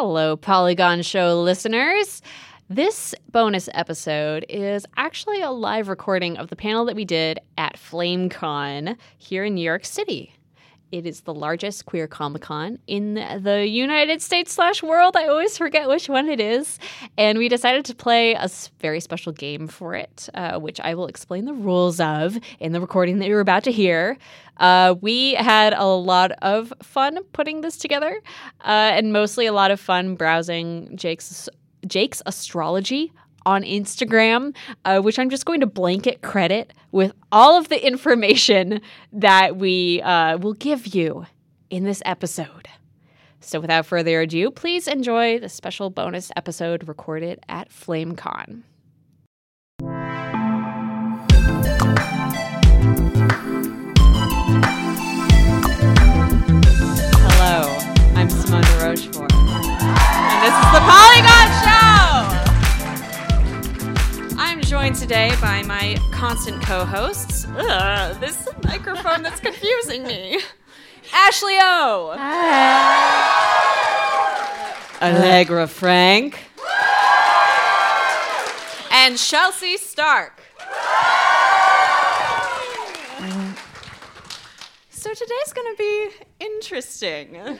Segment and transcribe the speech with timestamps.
[0.00, 2.22] Hello, Polygon Show listeners.
[2.70, 7.74] This bonus episode is actually a live recording of the panel that we did at
[7.74, 10.37] FlameCon here in New York City.
[10.90, 15.16] It is the largest queer Comic Con in the United States slash world.
[15.16, 16.78] I always forget which one it is.
[17.18, 18.48] And we decided to play a
[18.80, 22.80] very special game for it, uh, which I will explain the rules of in the
[22.80, 24.16] recording that you're about to hear.
[24.56, 28.20] Uh, we had a lot of fun putting this together,
[28.62, 31.48] uh, and mostly a lot of fun browsing Jake's
[31.86, 33.12] Jake's astrology
[33.48, 38.82] on Instagram, uh, which I'm just going to blanket credit with all of the information
[39.10, 41.24] that we uh, will give you
[41.70, 42.68] in this episode.
[43.40, 48.64] So, without further ado, please enjoy the special bonus episode recorded at FlameCon.
[57.30, 57.78] Hello,
[58.14, 59.32] I'm Simone Rochefort,
[64.88, 67.42] joined today by my constant co hosts.
[68.20, 70.40] This microphone that's confusing me.
[71.12, 72.14] Ashley O.
[75.02, 76.38] Allegra Frank.
[78.90, 80.40] And Chelsea Stark.
[84.88, 87.58] So today's going to be interesting.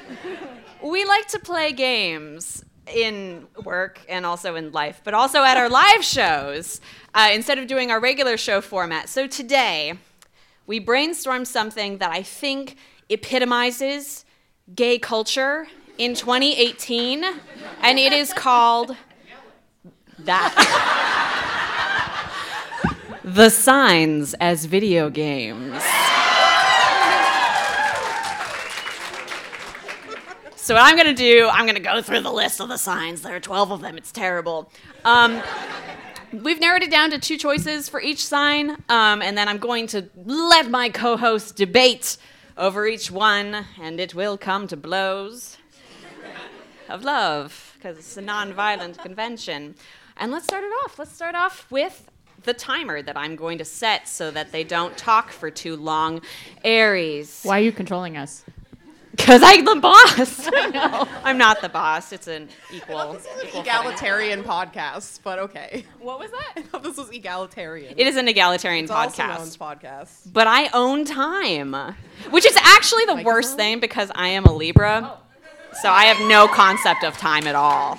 [0.83, 5.69] we like to play games in work and also in life, but also at our
[5.69, 6.81] live shows
[7.15, 9.09] uh, instead of doing our regular show format.
[9.09, 9.95] So today,
[10.67, 12.77] we brainstormed something that I think
[13.09, 14.25] epitomizes
[14.75, 17.25] gay culture in 2018,
[17.83, 18.97] and it is called
[20.21, 21.25] that.
[23.25, 25.83] the signs as video games.
[30.69, 33.23] So what I'm gonna do, I'm gonna go through the list of the signs.
[33.23, 33.97] There are 12 of them.
[33.97, 34.71] It's terrible.
[35.03, 35.41] Um,
[36.31, 39.87] we've narrowed it down to two choices for each sign, um, and then I'm going
[39.87, 42.19] to let my co-host debate
[42.59, 45.57] over each one, and it will come to blows
[46.91, 49.75] of love because it's a non-violent convention.
[50.19, 50.99] And let's start it off.
[50.99, 52.11] Let's start off with
[52.43, 56.21] the timer that I'm going to set so that they don't talk for too long.
[56.63, 57.41] Aries.
[57.43, 58.45] Why are you controlling us?
[59.19, 60.49] Because I'm the boss.
[60.55, 61.09] I know.
[61.23, 62.13] I'm not the boss.
[62.13, 63.19] It's an equal.
[63.45, 65.85] equal egalitarian podcast, but okay.
[65.99, 66.53] What was that?
[66.57, 67.95] I thought this was egalitarian.
[67.99, 69.83] It is an egalitarian it's also Simone's podcast.
[69.83, 70.33] podcast.
[70.33, 71.75] But I own time,
[72.31, 75.13] which is actually the worst thing because I am a Libra.
[75.13, 75.19] Oh.
[75.83, 77.99] So I have no concept of time at all.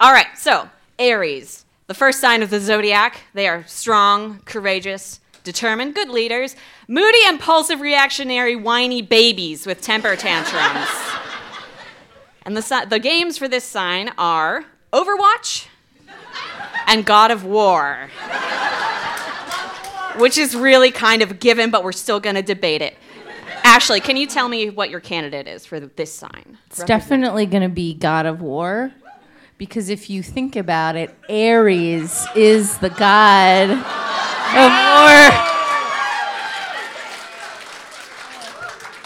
[0.00, 3.20] All right, so Aries, the first sign of the zodiac.
[3.34, 6.56] They are strong, courageous, determined, good leaders,
[6.88, 10.88] moody, impulsive, reactionary, whiny babies with temper tantrums.
[12.42, 15.66] and the, the games for this sign are Overwatch
[16.86, 18.10] and God of War
[20.16, 22.96] which is really kind of given, but we're still going to debate it.
[23.64, 26.58] Ashley, can you tell me what your candidate is for this sign?
[26.66, 28.92] It's definitely going to be God of War.
[29.56, 35.53] Because if you think about it, Aries is the god of war.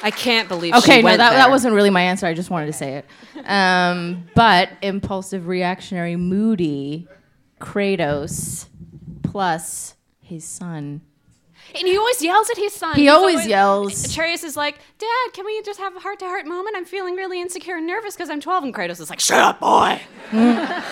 [0.03, 1.39] I can't believe Okay, she no, went that, there.
[1.39, 2.27] that wasn't really my answer.
[2.27, 3.07] I just wanted to say it.
[3.49, 7.09] Um, but impulsive, reactionary, moody,
[7.61, 8.67] Kratos
[9.23, 11.01] plus his son.
[11.75, 12.95] And he always yells at his son.
[12.97, 14.05] He He's always yells.
[14.07, 16.77] Atreus is like, Dad, can we just have a heart to heart moment?
[16.77, 18.65] I'm feeling really insecure and nervous because I'm 12.
[18.65, 20.01] And Kratos is like, Shut up, boy.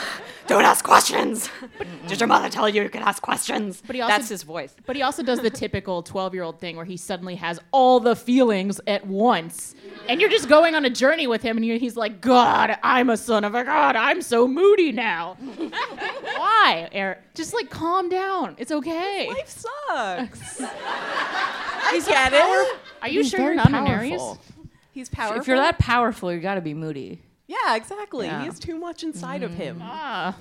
[0.46, 1.50] Don't ask questions.
[2.06, 3.82] Did your mother tell you you can ask questions?
[3.86, 4.74] But he also- That's his voice.
[4.86, 7.98] But he also does the typical 12 year old thing where he suddenly has all
[8.00, 9.74] the feelings at once.
[10.08, 13.16] And you're just going on a journey with him, and he's like, God, I'm a
[13.16, 13.96] son of a God.
[13.96, 15.34] I'm so moody now.
[15.40, 17.34] Why, Eric?
[17.34, 18.54] Just like calm down.
[18.58, 19.28] It's okay.
[19.28, 20.60] Life sucks.
[20.60, 22.78] I get it.
[23.02, 24.10] Are you He's sure you're very not an Aries?
[24.18, 24.38] powerful.
[24.92, 25.40] He's powerful.
[25.40, 27.20] If you're that powerful, you got to be moody.
[27.46, 28.26] Yeah, exactly.
[28.26, 28.40] Yeah.
[28.40, 29.80] He has too much inside of him.
[29.82, 30.36] Ah.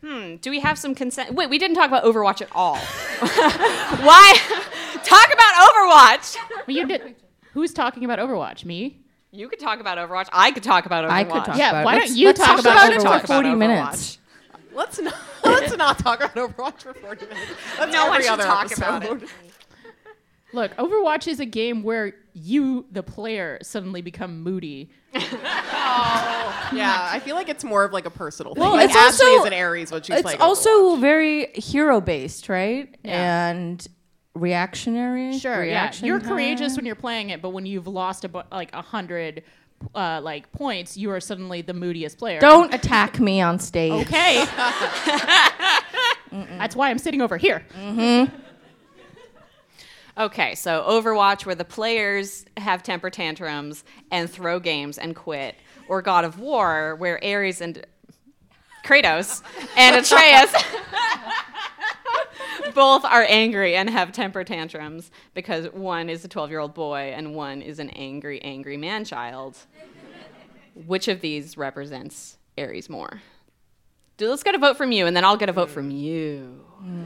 [0.00, 1.34] Hmm, do we have some consent?
[1.34, 2.76] Wait, we didn't talk about Overwatch at all.
[3.18, 4.34] Why?
[5.04, 6.36] talk about Overwatch.
[6.66, 7.16] But you did.
[7.52, 8.64] Who's talking about Overwatch?
[8.64, 8.98] Me?
[9.32, 10.28] You could talk about Overwatch.
[10.32, 11.10] I could talk about Overwatch.
[11.12, 11.98] I could talk Yeah, about why it.
[11.98, 13.20] don't Let's- you let's talk about it Overwatch?
[13.22, 14.18] for 40 minutes.
[14.72, 17.50] Let's not let's not talk about Overwatch for 40 minutes.
[17.76, 19.28] That's No one should other talk about it.
[20.52, 24.90] Look, Overwatch is a game where you, the player, suddenly become moody.
[25.14, 28.62] oh, Yeah, I feel like it's more of like a personal thing.
[28.62, 30.36] Well, like it's Ashley also- is an Aries when she's it's playing.
[30.36, 32.94] It's also very hero based, right?
[33.04, 33.48] Yeah.
[33.50, 33.86] And
[34.34, 35.38] reactionary.
[35.38, 36.12] Sure, reaction yeah.
[36.12, 36.28] You're time.
[36.28, 39.42] courageous when you're playing it, but when you've lost a bu- like a hundred
[39.94, 42.40] uh, like points, you are suddenly the moodiest player.
[42.40, 43.92] Don't attack me on stage.
[44.06, 44.44] Okay.
[46.30, 47.64] That's why I'm sitting over here.
[50.18, 55.54] Okay, so Overwatch, where the players have temper tantrums and throw games and quit,
[55.88, 57.86] or God of War, where Ares and
[58.84, 59.42] Kratos
[59.76, 60.52] and Atreus
[62.74, 67.12] both are angry and have temper tantrums because one is a 12 year old boy
[67.14, 69.56] and one is an angry, angry man child.
[70.74, 73.22] Which of these represents Aries more?
[74.16, 76.64] Do let's get a vote from you, and then I'll get a vote from you.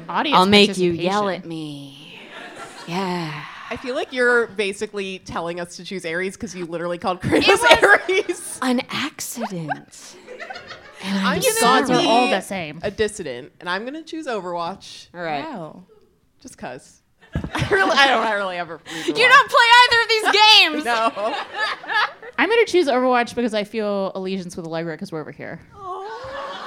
[0.08, 2.11] Audience I'll make you yell at me.
[2.88, 3.44] Yeah.
[3.70, 8.08] I feel like you're basically telling us to choose Aries because you literally called Kratos
[8.10, 8.58] Aries.
[8.62, 10.16] An accident.
[11.02, 12.80] and I'm You gonna gods are all the same.
[12.82, 15.42] A dissident, and I'm gonna choose Overwatch All right.
[15.44, 15.84] Wow.
[16.40, 16.98] just cause.
[17.34, 18.78] I really, I don't I really ever.
[19.06, 20.84] You don't play either of these games.
[20.84, 21.34] No.
[22.38, 25.60] I'm going to choose Overwatch because I feel allegiance with Allegra because we're over here.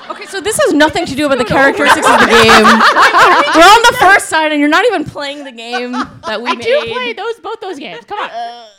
[0.09, 2.63] Okay, so this has nothing to do with the characteristics of the game.
[3.55, 6.55] We're on the first side, and you're not even playing the game that we I
[6.55, 6.63] made.
[6.63, 8.05] do play those both those games.
[8.05, 8.29] Come on.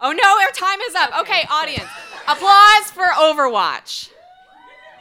[0.00, 1.20] Oh no, our time is up.
[1.20, 1.86] Okay, audience.
[2.28, 4.10] Applause for Overwatch.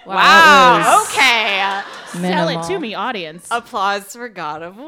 [0.06, 0.16] Wow.
[0.16, 0.80] Wow.
[0.80, 1.84] that
[2.14, 2.30] was Okay.
[2.30, 3.46] Sell it to me, audience.
[3.52, 4.88] Applause for God of War.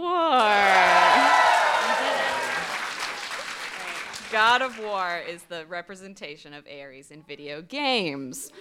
[4.31, 8.51] God of War is the representation of Aries in video games.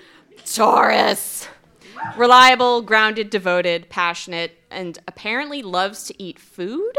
[0.46, 1.46] Taurus.
[2.16, 6.92] Reliable, grounded, devoted, passionate, and apparently loves to eat food,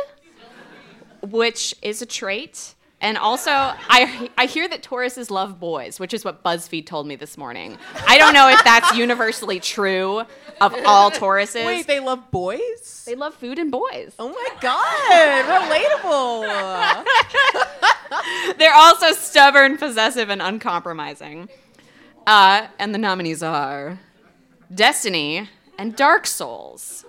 [1.22, 2.76] which is a trait.
[3.02, 7.16] And also, I, I hear that Tauruses love boys, which is what BuzzFeed told me
[7.16, 7.78] this morning.
[8.08, 10.24] I don't know if that's universally true
[10.62, 11.66] of all Tauruses.
[11.66, 13.04] Wait, they love boys?
[13.06, 14.16] They love food and boys.
[14.18, 17.06] Oh my god, relatable.
[18.58, 21.50] They're also stubborn, possessive, and uncompromising.
[22.26, 24.00] Uh, and the nominees are
[24.76, 27.06] Destiny and Dark Souls.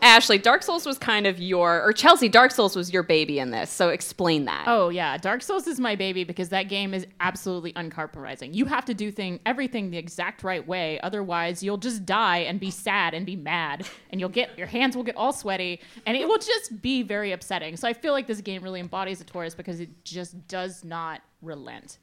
[0.00, 3.50] Ashley, Dark Souls was kind of your, or Chelsea, Dark Souls was your baby in
[3.50, 4.64] this, so explain that.
[4.66, 8.52] Oh yeah, Dark Souls is my baby because that game is absolutely uncompromising.
[8.52, 12.60] You have to do thing everything the exact right way, otherwise you'll just die and
[12.60, 16.16] be sad and be mad, and you'll get your hands will get all sweaty, and
[16.18, 17.76] it will just be very upsetting.
[17.76, 21.22] So I feel like this game really embodies a Taurus because it just does not
[21.40, 21.98] relent.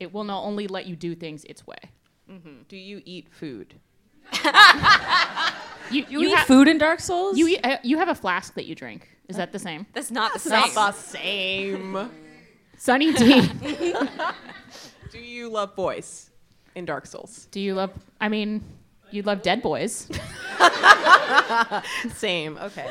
[0.00, 1.78] It will not only let you do things its way.
[2.68, 3.74] Do you eat food?
[5.90, 7.36] You, You, eat ha- food in Dark Souls?
[7.36, 9.10] You eat, uh, you have a flask that you drink.
[9.28, 9.84] Is that the same?
[9.92, 10.50] That's not the same.
[10.52, 12.10] not the same.
[12.78, 13.42] Sunny D.
[15.12, 16.30] Do you love boys
[16.74, 17.46] in Dark Souls?
[17.50, 17.90] Do you love?
[18.22, 18.64] I mean,
[19.10, 20.08] you love Dead Boys.
[22.14, 22.56] Same.
[22.56, 22.90] Okay.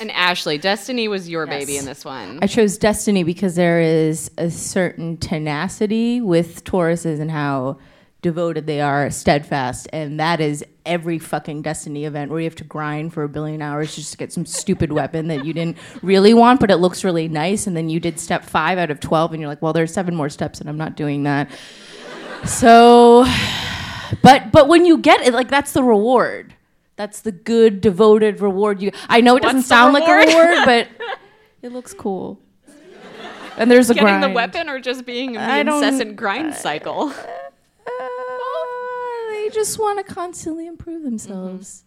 [0.00, 1.58] And Ashley, Destiny was your Yes.
[1.58, 2.38] baby in this one.
[2.42, 7.78] I chose Destiny because there is a certain tenacity with Tauruses and how
[8.20, 12.64] devoted they are, steadfast, and that is every fucking Destiny event where you have to
[12.64, 16.34] grind for a billion hours just to get some stupid weapon that you didn't really
[16.34, 19.32] want, but it looks really nice, and then you did step five out of twelve,
[19.32, 21.48] and you're like, well, there's seven more steps, and I'm not doing that.
[22.44, 23.24] So,
[24.22, 26.54] but but when you get it, like that's the reward.
[26.98, 28.82] That's the good, devoted reward.
[28.82, 30.58] You, I know it doesn't What's sound like a reward?
[30.66, 30.88] but
[31.62, 32.40] it looks cool.
[33.56, 34.22] And there's a Getting grind.
[34.24, 37.12] the weapon or just being in the I incessant grind cycle?
[37.86, 41.84] Uh, they just want to constantly improve themselves.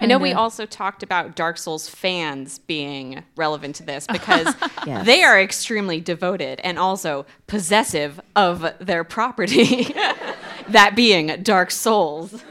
[0.00, 4.54] I know we also talked about Dark Souls fans being relevant to this because
[4.86, 5.06] Yes.
[5.06, 9.84] they are extremely devoted and also possessive of their property,
[10.68, 12.44] that being Dark Souls,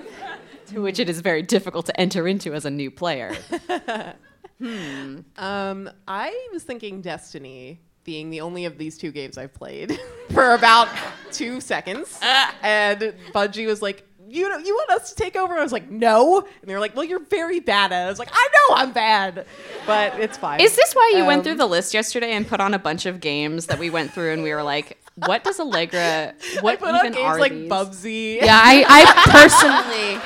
[0.76, 3.36] which it is very difficult to enter into as a new player.
[4.60, 5.20] hmm.
[5.38, 10.00] Um, I was thinking Destiny being the only of these two games I've played
[10.32, 10.88] for about
[11.32, 12.20] two seconds,
[12.64, 15.90] and Bungie was like, "You know, you want us to take over?" I was like,
[15.92, 18.06] "No," and they were like, "Well, you're very bad at." it.
[18.06, 19.46] I was like, "I know I'm bad,
[19.86, 22.60] but it's fine." Is this why you went Um, through the list yesterday and put
[22.60, 25.60] on a bunch of games that we went through and we were like, what does
[25.60, 27.70] Allegra, what I put even on games are like these?
[27.70, 28.36] Bubsy.
[28.42, 30.22] Yeah, I, I personally,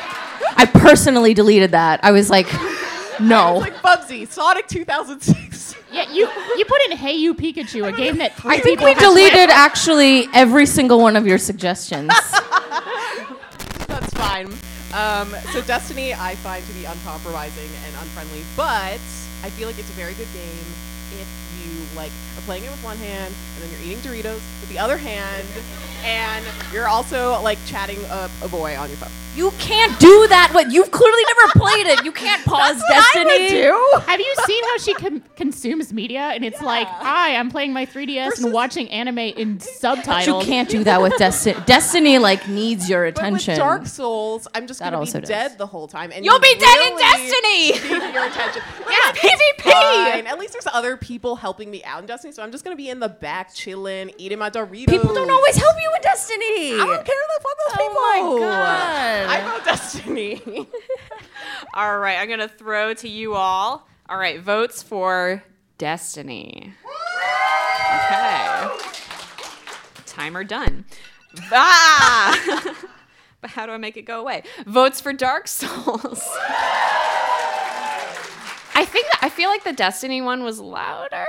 [0.58, 2.00] I personally deleted that.
[2.04, 2.48] I was like,
[3.20, 3.62] no.
[3.64, 5.76] It's like Bubsy, Sonic 2006.
[5.92, 6.28] Yeah, you
[6.58, 9.50] you put in Hey You Pikachu, a game that three I think we have deleted
[9.50, 12.10] actually every single one of your suggestions.
[13.88, 14.48] That's fine.
[14.94, 19.00] Um, so Destiny, I find to be uncompromising and unfriendly, but
[19.44, 20.66] I feel like it's a very good game
[21.20, 21.28] if
[21.64, 24.80] you like are playing it with one hand and then you're eating Doritos with the
[24.80, 25.48] other hand,
[26.04, 29.12] and you're also like chatting a, a boy on your phone.
[29.36, 30.52] You can't do that.
[30.54, 32.06] What you've clearly never played it.
[32.06, 33.50] You can't pause Destiny.
[34.08, 36.20] Have you seen how she con- consumes media?
[36.34, 40.46] And it's like, hi, I'm playing my 3DS and watching anime in But subtitles.
[40.46, 41.60] you can't do that with Destiny.
[41.66, 43.52] Destiny like needs your But attention.
[43.54, 45.30] with Dark Souls, I'm just That gonna also be does.
[45.30, 47.72] dead the whole time, and You'll you be dead in really Destiny!
[48.06, 48.62] need your attention.
[48.90, 49.72] Yeah, PvP!
[49.72, 50.28] fine.
[50.28, 52.90] At least there's other people helping me out in Destiny, so I'm just gonna be
[52.90, 54.88] in the back chilling, eating my Doritos.
[54.88, 56.74] People don't always help you with Destiny.
[56.76, 57.16] I don't care.
[57.36, 57.98] The fuck those people.
[57.98, 59.25] Oh my God.
[59.30, 60.42] I vote Destiny.
[61.74, 63.88] All right, I'm gonna throw to you all.
[64.08, 65.44] All right, votes for
[65.78, 66.74] Destiny.
[67.96, 68.70] Okay.
[70.06, 70.86] Timer done.
[71.52, 72.74] Ah!
[73.42, 74.44] but how do I make it go away?
[74.66, 76.24] Votes for Dark Souls.
[78.78, 81.26] I think I feel like the Destiny one was louder.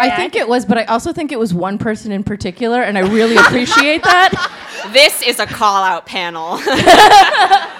[0.00, 2.96] I think it was, but I also think it was one person in particular, and
[2.96, 4.50] I really appreciate that.
[4.90, 6.58] This is a call out panel.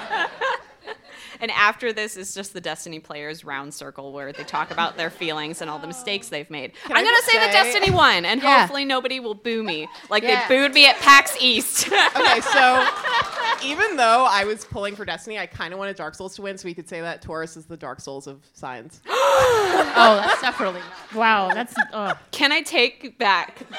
[1.42, 5.10] and after this is just the Destiny players round circle where they talk about their
[5.10, 6.72] feelings and all the mistakes they've made.
[6.88, 8.60] I I'm going to just say that Destiny won, and Yeah.
[8.60, 10.48] hopefully nobody will boo me like Yeah.
[10.48, 11.88] they booed me at PAX East.
[12.16, 12.86] okay, so
[13.64, 16.56] even though I was pulling for Destiny, I kind of wanted Dark Souls to win,
[16.56, 19.00] so we could say that Taurus is the Dark Souls of science.
[19.08, 21.14] oh, that's definitely not.
[21.14, 21.74] Wow, that's.
[21.92, 22.16] ugh.
[22.30, 23.58] Can I take back?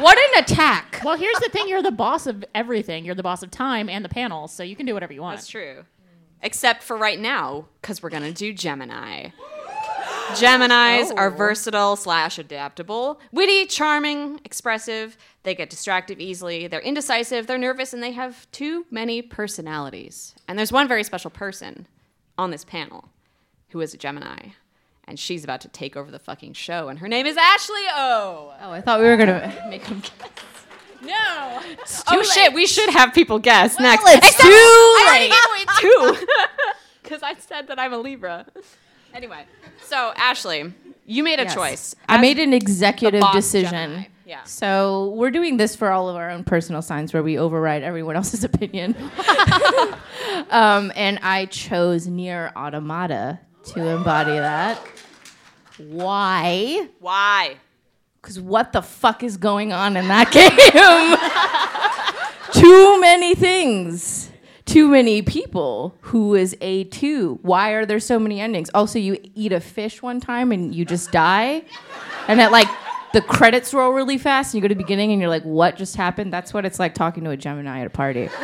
[0.00, 1.00] What an attack!
[1.04, 3.04] Well, here's the thing you're the boss of everything.
[3.04, 5.36] You're the boss of time and the panel, so you can do whatever you want.
[5.36, 5.84] That's true.
[6.42, 9.28] Except for right now, because we're going to do Gemini.
[10.32, 11.36] Geminis are Oh.
[11.36, 15.16] versatile slash adaptable, witty, charming, expressive.
[15.42, 16.66] They get distracted easily.
[16.68, 17.46] They're indecisive.
[17.46, 20.34] They're nervous, and they have too many personalities.
[20.46, 21.86] And there's one very special person
[22.38, 23.08] on this panel
[23.70, 24.50] who is a Gemini,
[25.04, 26.88] and she's about to take over the fucking show.
[26.88, 28.52] And her name is Ashley O.
[28.62, 30.00] Oh, I thought we were gonna make him.
[31.02, 31.60] No.
[32.08, 34.02] Oh shit, we should have people guess next.
[34.06, 36.16] it's Except too I already late.
[36.18, 36.72] gave away.
[37.02, 38.46] Because I said that I'm a Libra.
[39.14, 39.44] Anyway,
[39.82, 40.72] so Ashley,
[41.06, 41.54] you made a Yes.
[41.54, 41.94] choice.
[42.08, 43.70] I As made an executive decision.
[43.70, 44.04] Gemini.
[44.26, 44.44] Yeah.
[44.44, 48.14] So we're doing this for all of our own personal signs where we override everyone
[48.14, 48.94] else's opinion.
[50.50, 53.40] um, and I chose NieR Automata
[53.74, 54.78] to embody that.
[55.78, 56.88] Why?
[57.00, 57.56] Why?
[58.20, 60.50] Because what the fuck is going on in that game?
[62.62, 64.30] Too many things.
[64.66, 65.96] Too many people.
[66.02, 67.38] Who is A2?
[67.42, 68.70] Why are there so many endings?
[68.74, 71.62] Also, you eat a fish one time and you just die.
[72.28, 72.68] And it like
[73.12, 75.76] the credits roll really fast and you go to the beginning and you're like, what
[75.76, 76.32] just happened?
[76.32, 78.28] That's what it's like talking to a Gemini at a party.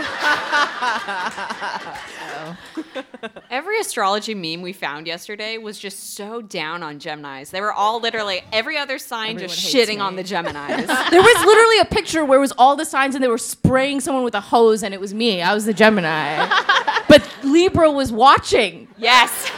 [3.51, 7.51] Every astrology meme we found yesterday was just so down on Geminis.
[7.51, 10.01] They were all literally every other sign just Everyone hates shitting me.
[10.03, 11.11] on the Geminis.
[11.11, 14.01] There was literally a picture where it was all the signs and they were spraying
[14.01, 15.43] someone with a hose and it was me.
[15.43, 16.47] I was the Gemini.
[17.09, 18.89] but Libra was watching.
[18.99, 19.51] yes.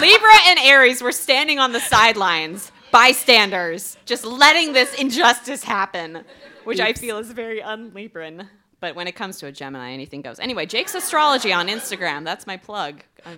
[0.00, 6.24] Libra and Aries were standing on the sidelines, bystanders, just letting this injustice happen,
[6.64, 8.48] which I feel is very un-Libran.
[8.84, 10.38] But when it comes to a Gemini, anything goes.
[10.38, 12.22] Anyway, Jake's Astrology on Instagram.
[12.22, 13.02] That's my plug.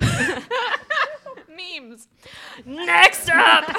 [1.48, 2.08] Memes.
[2.64, 3.72] Next up.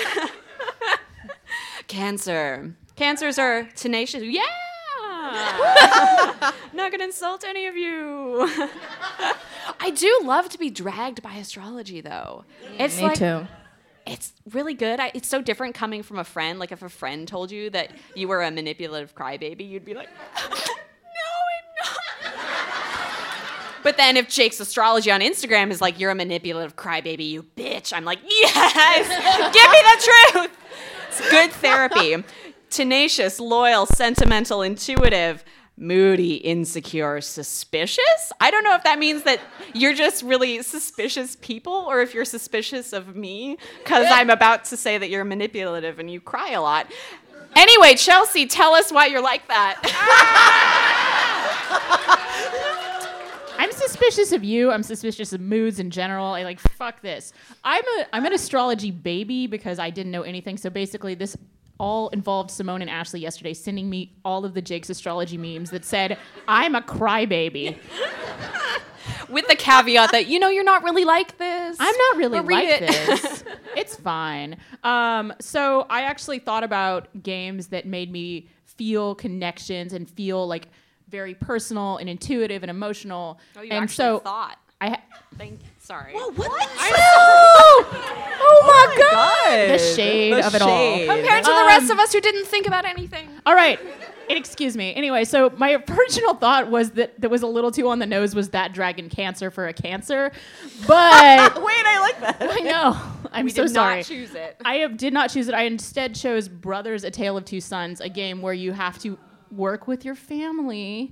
[1.90, 2.74] Cancer.
[2.96, 4.24] Cancers are tenacious.
[4.24, 4.44] Yeah.
[6.72, 8.50] Not gonna insult any of you.
[9.82, 12.46] I do love to be dragged by astrology, though.
[12.80, 13.46] It's Me like too.
[14.06, 15.02] it's really good.
[15.02, 16.60] I, it's so different coming from a friend.
[16.60, 20.08] Like if a friend told you that you were a manipulative crybaby, you'd be like,
[20.50, 21.94] "No, I'm not."
[23.88, 27.94] But then if Jake's astrology on Instagram is like, "You're a manipulative crybaby, you bitch,"
[27.94, 29.08] I'm like, "Yes,
[29.54, 29.98] give me the
[30.44, 30.58] truth."
[31.08, 32.22] It's good therapy.
[32.70, 35.46] Tenacious, loyal, sentimental, intuitive.
[35.78, 38.34] Moody, insecure, suspicious?
[38.42, 39.40] I don't know if that means that
[39.74, 44.76] you're just really suspicious people or if you're suspicious of me because I'm about to
[44.76, 46.92] say that you're manipulative and you cry a lot.
[47.56, 49.80] Anyway, Chelsea, tell us why you're like that.
[53.58, 54.72] I'm suspicious of you.
[54.72, 56.28] I'm suspicious of moods in general.
[56.28, 57.34] I like fuck this.
[57.64, 60.58] I'm a I'm an astrology baby because I didn't know anything.
[60.58, 61.36] So basically, this
[61.80, 65.86] all involved Simone and Ashley yesterday sending me all of the Jake's astrology memes that
[65.86, 67.78] said I'm a crybaby.
[69.30, 71.78] With the caveat that, you know, you're not really like this.
[71.80, 72.88] I'm not really like it.
[72.88, 73.44] this.
[73.76, 74.58] it's fine.
[74.84, 80.68] Um, so I actually thought about games that made me feel connections and feel like
[81.10, 83.40] very personal and intuitive and emotional.
[83.56, 84.58] Oh, you and actually so thought.
[84.80, 85.02] I ha-
[85.38, 85.68] Thank you.
[85.80, 86.14] Sorry.
[88.50, 89.70] Oh my oh god!
[89.72, 90.98] the shade The of it all.
[91.06, 93.28] Compared to the um, rest of us who didn't think about anything.
[93.46, 93.80] All right.
[94.30, 94.94] And excuse me.
[94.96, 98.36] Anyway, so my original thought was that that was a little too on the nose
[98.36, 100.32] was that dragon cancer for a cancer.
[100.86, 102.38] But Wait, I like that.
[102.42, 102.98] I know.
[103.32, 103.98] I'm We so did sorry.
[103.98, 104.58] not choose it.
[104.64, 105.54] I have, did not choose it.
[105.54, 109.18] I instead chose Brothers: A Tale of Two Sons, a game where you have to
[109.52, 111.12] work with your family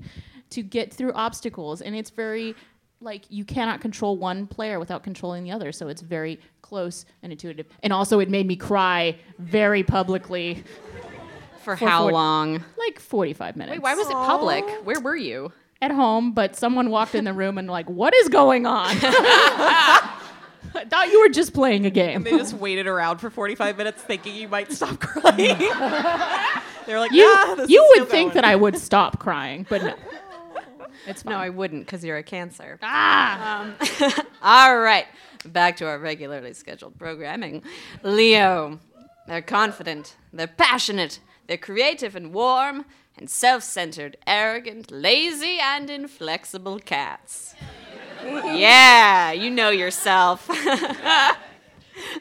[0.52, 2.56] to get through obstacles, and it's very
[3.02, 5.72] like you cannot control one player without controlling the other.
[5.72, 7.66] So it's very close and intuitive.
[7.84, 10.64] And also, it made me cry very publicly,
[11.64, 12.64] For, For how forty- long?
[12.78, 13.74] like 45 minutes.
[13.74, 14.64] Wait, why was it public?
[14.86, 15.52] Where were you?
[15.82, 16.32] at home?
[16.32, 18.88] But someone walked in the room and like, what is going on?
[19.02, 22.24] I thought you were just playing a game.
[22.24, 25.58] They just waited around for 45 minutes thinking you might stop crying.
[26.86, 29.20] They're like, You, yeah, this you is would still think going." that I would stop
[29.20, 29.96] crying, but no.
[31.08, 31.34] It's fine.
[31.34, 32.80] No, I wouldn't because you're a cancer.
[32.82, 33.76] ah, Um,
[34.42, 35.06] all right,
[35.46, 37.62] back to our regularly scheduled programming.
[38.02, 38.80] Leo,
[39.28, 42.86] they're confident, they're passionate, they're creative and warm,
[43.18, 47.54] and self centered, arrogant, lazy, and inflexible cats.
[48.26, 50.48] yeah, you know yourself.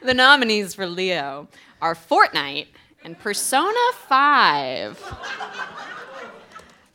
[0.03, 1.47] the nominees for Leo
[1.81, 2.67] are Fortnite
[3.05, 3.73] and Persona
[4.07, 5.15] 5.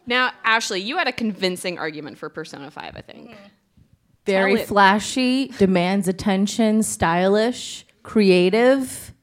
[0.06, 3.30] Now, Ashley, you had a convincing argument for Persona 5, I think.
[3.30, 3.44] Mm-hmm.
[4.26, 4.66] Very Tell it.
[4.68, 9.14] flashy, demands attention, stylish, creative.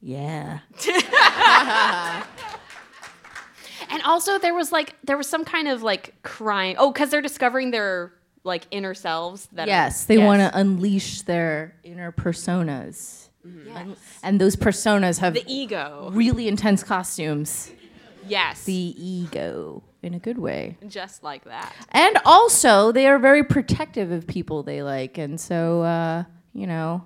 [0.00, 0.60] Yeah.
[3.88, 6.74] And also, there was like there was some kind of like crime.
[6.76, 9.48] Oh, because they're discovering their like inner selves.
[9.52, 10.26] That are- Yes, they Yes.
[10.26, 13.25] want to unleash their inner personas.
[13.74, 16.10] And, and those personas have the ego.
[16.12, 17.70] really intense costumes.
[18.28, 20.76] Yes, The ego, in a good way.
[20.88, 21.72] just like that.
[21.90, 25.16] And also, they are very protective of people they like.
[25.16, 27.04] And so, uh, you know,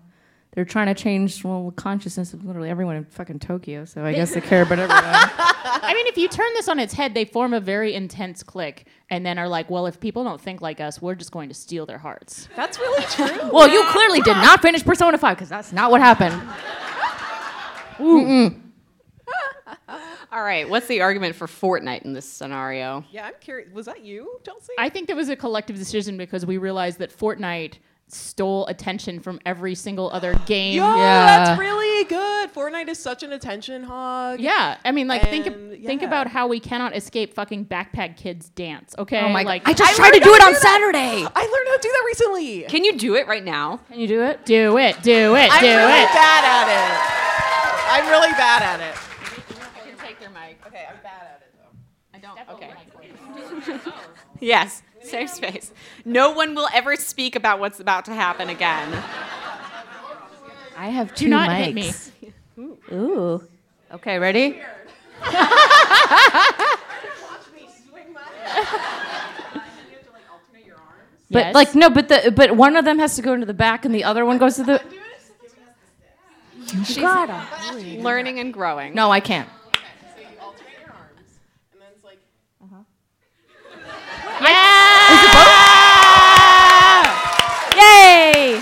[0.52, 3.84] they're trying to change, well, the consciousness of literally everyone in fucking Tokyo.
[3.84, 5.04] So I guess they care about everyone.
[5.04, 8.86] I mean, if you turn this on its head, they form a very intense clique,
[9.10, 11.54] and then are like, "Well, if people don't think like us, we're just going to
[11.54, 13.50] steal their hearts." That's really true.
[13.52, 16.34] well, you clearly did not finish Persona 5 because that's not what happened.
[20.32, 23.04] All right, what's the argument for Fortnite in this scenario?
[23.10, 23.70] yeah, I'm curious.
[23.72, 24.72] Was that you, Chelsea?
[24.78, 27.74] I think there was a collective decision because we realized that Fortnite
[28.12, 30.76] stole attention from every single other game.
[30.76, 31.44] Yo, Yeah.
[31.44, 32.52] that's really good.
[32.52, 34.40] Fortnite is such an attention hog.
[34.40, 36.08] Yeah, I mean, like think And, think yeah.
[36.08, 38.94] about how we cannot escape fucking backpack kids dance.
[38.98, 40.58] Okay, Oh my like I just I tried to do it on do.
[40.58, 40.98] Saturday.
[41.34, 42.62] I learned how to do that recently.
[42.64, 43.78] Can you do it right now?
[43.90, 44.44] Can you do it?
[44.44, 46.08] do it, do it, I'm do really it.
[46.12, 47.16] bad at it.
[47.92, 48.96] I'm really bad at it.
[49.76, 50.58] I can take your mic.
[50.66, 51.70] Okay, I'm bad at it though.
[52.14, 52.38] I don't.
[52.50, 53.90] Okay.
[54.40, 55.72] yes, safe space.
[56.04, 58.92] No one will ever speak about what's about to happen again.
[60.76, 62.10] I have two Do not mics.
[62.20, 62.72] hit me.
[62.92, 63.42] Ooh.
[63.92, 64.60] Okay, ready?
[71.32, 71.54] But Yes.
[71.54, 73.94] like no, but the but one of them has to go into the back and
[73.94, 74.82] the other one goes to the.
[76.84, 76.98] She's
[78.02, 78.94] learning and growing.
[78.94, 79.48] No, I can't.
[79.74, 81.30] So you alternate your arms,
[81.72, 82.18] and then it's like
[87.76, 88.60] Yay!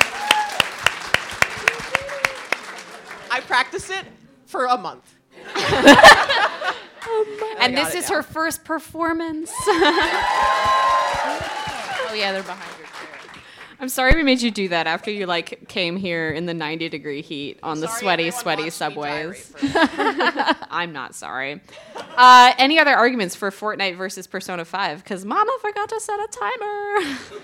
[3.30, 4.04] I practiced it
[4.58, 5.14] for a month.
[7.60, 8.16] and this it is now.
[8.16, 9.52] her first performance.
[12.10, 13.42] Oh yeah, they're behind your chair.
[13.80, 16.88] I'm sorry we made you do that after you like came here in the 90
[16.88, 19.52] degree heat on the sweaty, sweaty subways.
[19.62, 21.60] I'm not sorry.
[22.16, 25.04] Uh, any other arguments for Fortnite versus Persona 5?
[25.04, 26.28] Because Mama forgot to set a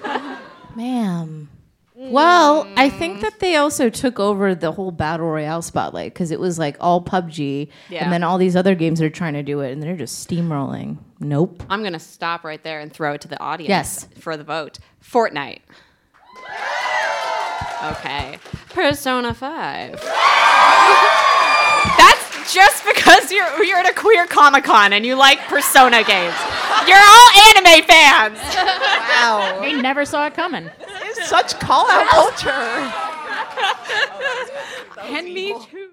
[0.02, 0.38] timer.
[0.74, 1.50] Ma'am.
[1.96, 3.20] Well, I think mm.
[3.20, 7.00] that they also took over the whole battle royale spotlight because it was like all
[7.00, 8.02] PUBG, Yeah.
[8.02, 10.98] and then all these other games are trying to do it, and they're just steamrolling.
[11.20, 11.62] Nope.
[11.70, 14.08] I'm going to stop right there and throw it to the audience Yes.
[14.18, 14.80] for the vote.
[15.00, 15.60] Fortnite.
[17.84, 18.38] Okay.
[18.70, 19.92] Persona 5.
[21.98, 22.13] That's
[22.52, 26.34] just because you're you're at a queer Comic Con and you like Persona games.
[26.86, 28.38] You're all anime fans.
[28.38, 29.58] Wow.
[29.60, 30.70] They never saw it coming.
[30.80, 32.50] It's such call out culture.
[35.02, 35.90] And me too.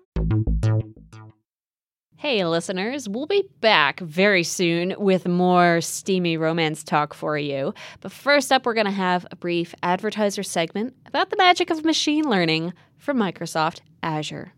[2.15, 7.73] Hey, listeners, we'll be back very soon with more steamy romance talk for you.
[7.99, 11.83] But first up, we're going to have a brief advertiser segment about the magic of
[11.83, 14.53] machine learning from Microsoft Azure.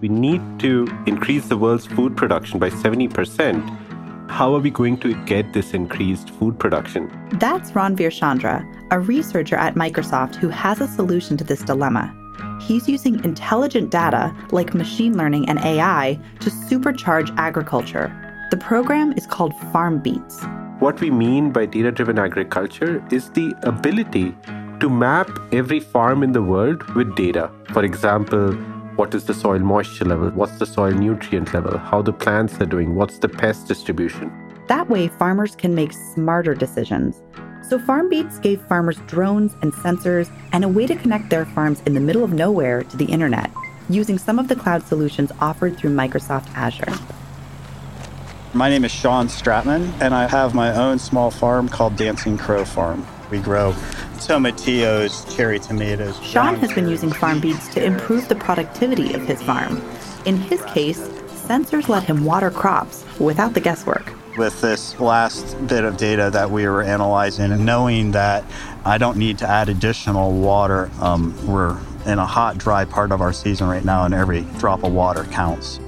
[0.00, 3.88] We need to increase the world's food production by 70%.
[4.30, 7.10] how are we going to get this increased food production?
[7.40, 12.14] That's Ranveer Chandra, a researcher at Microsoft who has a solution to this dilemma.
[12.62, 18.06] He's using intelligent data like machine learning and AI to supercharge agriculture.
[18.52, 20.80] The program is called FarmBeats.
[20.80, 24.34] What we mean by data driven agriculture is the ability
[24.78, 27.50] to map every farm in the world with data.
[27.72, 28.56] For example,
[29.00, 30.28] what is the soil moisture level?
[30.32, 31.78] What's the soil nutrient level?
[31.78, 32.96] How the plants are doing?
[32.96, 34.30] What's the pest distribution?
[34.66, 37.22] That way, farmers can make smarter decisions.
[37.66, 41.94] So, FarmBeats gave farmers drones and sensors and a way to connect their farms in
[41.94, 43.50] the middle of nowhere to the internet
[43.88, 46.92] using some of the cloud solutions offered through Microsoft Azure.
[48.52, 52.66] My name is Sean Stratman, and I have my own small farm called Dancing Crow
[52.66, 53.06] Farm.
[53.30, 53.72] We grow
[54.18, 56.20] tomatillos, cherry tomatoes.
[56.22, 59.80] Sean has been using farm FarmBeats to improve the productivity of his farm.
[60.24, 64.12] In his case, sensors let him water crops without the guesswork.
[64.36, 68.44] With this last bit of data that we were analyzing, and knowing that
[68.84, 73.20] I don't need to add additional water, um, we're in a hot, dry part of
[73.20, 75.80] our season right now, and every drop of water counts.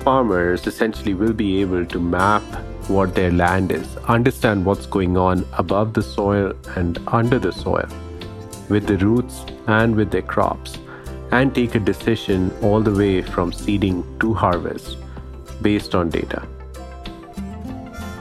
[0.00, 2.42] Farmers essentially will be able to map
[2.88, 7.88] what their land is, understand what's going on above the soil and under the soil,
[8.68, 10.78] with the roots and with their crops,
[11.32, 14.96] and take a decision all the way from seeding to harvest
[15.62, 16.42] based on data.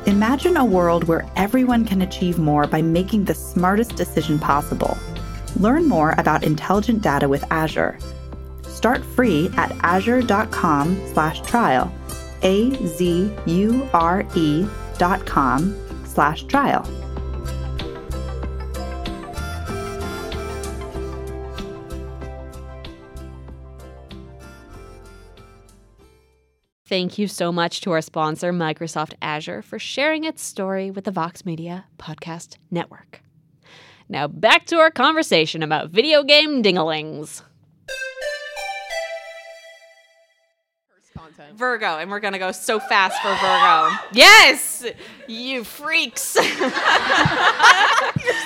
[0.06, 4.97] Imagine a world where everyone can achieve more by making the smartest decision possible.
[5.60, 7.97] Learn more about intelligent data with Azure.
[8.63, 11.91] Start free at azure.com/trial
[12.45, 13.47] a-Z-U-R-E
[14.97, 16.88] dot com slash trial.
[26.88, 31.12] Thank you so much to our sponsor, Microsoft Azure, for sharing its story with the
[31.12, 33.21] Vox Media Podcast Network.
[34.08, 37.41] Now back to our conversation about video game dinglings.
[41.53, 43.95] Virgo, and we're gonna go so fast for Virgo.
[44.12, 44.86] Yes,
[45.27, 46.36] you freaks.
[46.36, 46.69] You're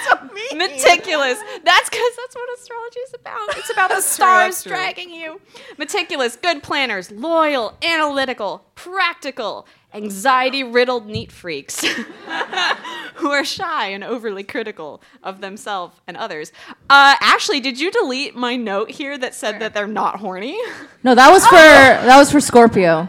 [0.07, 0.57] so mean.
[0.57, 1.39] Meticulous.
[1.63, 3.57] That's because that's what astrology is about.
[3.57, 4.71] It's about the stars true.
[4.71, 5.39] dragging you.
[5.77, 11.83] Meticulous, good planners, loyal, analytical, practical, anxiety riddled neat freaks
[13.15, 16.51] who are shy and overly critical of themselves and others.
[16.89, 20.57] Uh, Ashley, did you delete my note here that said that they're not horny?
[21.03, 23.07] No, that was for that was for Scorpio.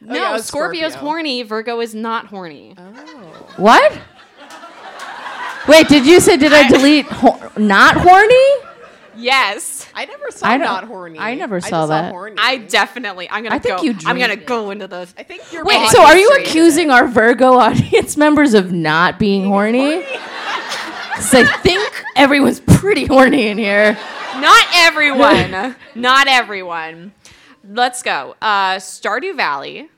[0.00, 1.08] No, yeah, it was Scorpio's Scorpio.
[1.10, 1.42] horny.
[1.42, 2.74] Virgo is not horny.
[3.56, 3.98] What?
[5.66, 8.73] Wait, did you say did I delete ho- not horny?
[9.16, 9.86] Yes.
[9.94, 11.18] I never saw I don't- horny.
[11.18, 12.10] I never just saw that.
[12.12, 12.36] horny.
[12.38, 13.28] I definitely.
[13.30, 13.82] I'm gonna I think go.
[13.82, 14.46] you I'm gonna it.
[14.46, 15.08] go into the.
[15.18, 15.64] I think you're.
[15.64, 16.46] Wait, body so are you straight.
[16.46, 19.98] accusing our Virgo audience members of not being horny?
[20.00, 23.96] Because I think everyone's pretty horny in here.
[24.36, 25.76] Not everyone.
[25.94, 27.12] not everyone.
[27.66, 28.34] Let's go.
[28.42, 29.88] Uh, Stardew Valley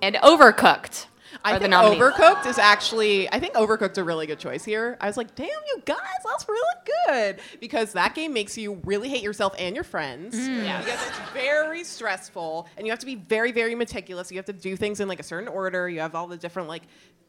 [0.00, 1.06] and Overcooked
[1.44, 1.72] I think.
[1.72, 3.30] Overcooked is actually.
[3.32, 4.96] I think Overcooked's a really good choice here.
[5.00, 6.76] I was like, damn, you guys, that's really
[7.06, 10.34] good because that game makes you really hate yourself and your friends.
[10.34, 10.64] Mm.
[10.64, 10.82] Yeah.
[10.82, 14.30] Because it's very stressful and you have to be very, very meticulous.
[14.30, 15.88] You have to do things in like a certain order.
[15.88, 16.82] You have all the different like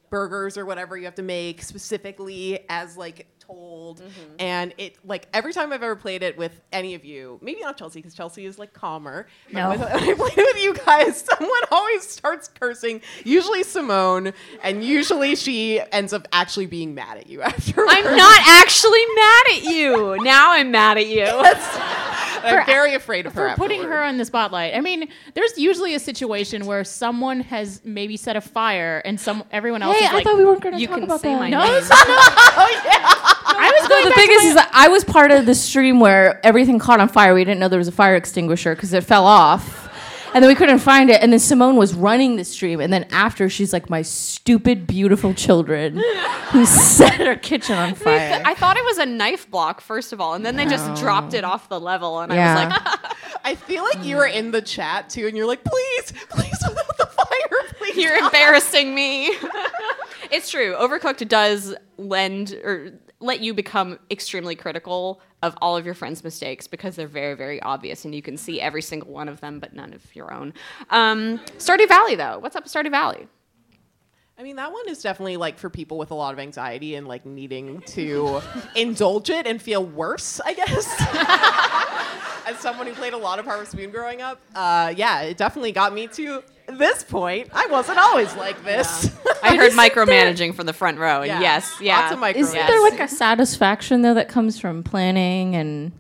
[0.10, 4.36] burgers or whatever you have to make specifically as like told Mm-hmm.
[4.40, 7.78] and it like every time i've ever played it with any of you maybe not
[7.78, 9.72] chelsea because chelsea is like calmer No.
[9.72, 14.32] with- when i play it with you guys someone always starts cursing usually simone
[14.64, 19.44] and usually she ends up actually being mad at you after I'm not actually mad
[19.58, 20.18] at you.
[20.24, 21.26] Now I'm mad at you.
[22.60, 23.95] i'm very afraid of her for putting afterward.
[23.97, 24.75] her in the spotlight.
[24.75, 29.43] I mean, there's usually a situation where someone has maybe set a fire and some
[29.51, 31.34] everyone else Hey, is I like, thought we weren't going to talk can about say
[31.34, 31.39] that.
[31.39, 31.71] my no, name.
[31.73, 31.86] no, no.
[31.88, 32.82] Oh,
[33.54, 35.56] I was going the thing to is, my- is that I was part of the
[35.56, 37.34] stream where everything caught on fire.
[37.34, 39.81] We didn't know there was a fire extinguisher because it fell off.
[40.34, 41.22] And then we couldn't find it.
[41.22, 42.80] And then Simone was running the stream.
[42.80, 46.02] And then after, she's like, my stupid, beautiful children
[46.52, 48.41] who set our kitchen on fire.
[48.46, 51.34] I thought it was a knife block, first of all, and then they just dropped
[51.34, 53.12] it off the level, and I was like,
[53.44, 56.98] i feel like you were in the chat too and you're like please please without
[56.98, 59.28] the fire please You're stop." embarrassing me.
[60.32, 60.76] it's true.
[60.76, 66.67] Overcooked does lend or let you become extremely critical of all of your friends' mistakes
[66.67, 69.73] because they're very, very obvious and you can see every single one of them, but
[69.73, 70.53] none of your own.
[70.89, 72.39] Um, Stardew Valley, though.
[72.39, 73.27] What's up with Stardew Valley?
[74.41, 77.07] I mean, that one is definitely like for people with a lot of anxiety and
[77.07, 78.41] like needing to
[78.75, 80.88] indulge it and feel worse, I guess.
[82.47, 85.71] As someone who played a lot of Harvest Moon growing up, uh, yeah, it definitely
[85.71, 89.12] got me to At this point, I wasn't always like this.
[89.43, 91.19] I heard micromanaging from the front row.
[91.21, 91.39] And Yeah.
[91.41, 91.99] yes, yeah.
[92.01, 92.36] Lots of micromanaging.
[92.36, 92.69] Isn't Yes.
[92.69, 95.91] there like a satisfaction though that comes from planning and